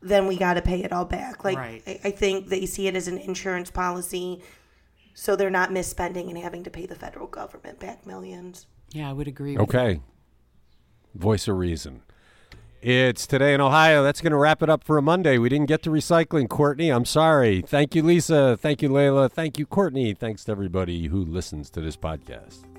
then 0.00 0.26
we 0.26 0.36
got 0.36 0.54
to 0.54 0.62
pay 0.62 0.82
it 0.82 0.92
all 0.92 1.04
back. 1.04 1.44
Like 1.44 1.58
Right. 1.58 1.82
I, 1.86 2.00
I 2.04 2.10
think 2.10 2.48
they 2.48 2.66
see 2.66 2.86
it 2.88 2.96
as 2.96 3.08
an 3.08 3.18
insurance 3.18 3.70
policy, 3.70 4.42
so 5.14 5.36
they're 5.36 5.50
not 5.50 5.70
misspending 5.70 6.28
and 6.28 6.38
having 6.38 6.64
to 6.64 6.70
pay 6.70 6.86
the 6.86 6.94
federal 6.94 7.26
government 7.26 7.80
back 7.80 8.06
millions. 8.06 8.66
Yeah, 8.92 9.10
I 9.10 9.12
would 9.12 9.28
agree. 9.28 9.56
With 9.56 9.68
Okay. 9.68 10.00
Voice 11.14 11.48
of 11.48 11.56
reason. 11.56 12.02
It's 12.82 13.26
today 13.26 13.52
in 13.52 13.60
Ohio. 13.60 14.02
That's 14.02 14.22
going 14.22 14.30
to 14.30 14.38
wrap 14.38 14.62
it 14.62 14.70
up 14.70 14.84
for 14.84 14.96
a 14.96 15.02
Monday. 15.02 15.36
We 15.36 15.50
didn't 15.50 15.66
get 15.66 15.82
to 15.82 15.90
recycling, 15.90 16.48
Courtney. 16.48 16.88
I'm 16.88 17.04
sorry. 17.04 17.60
Thank 17.60 17.94
you, 17.94 18.02
Lisa. 18.02 18.56
Thank 18.56 18.80
you, 18.80 18.88
Layla. 18.88 19.30
Thank 19.30 19.58
you, 19.58 19.66
Courtney. 19.66 20.14
Thanks 20.14 20.44
to 20.44 20.52
everybody 20.52 21.08
who 21.08 21.22
listens 21.22 21.68
to 21.70 21.82
this 21.82 21.98
podcast. 21.98 22.69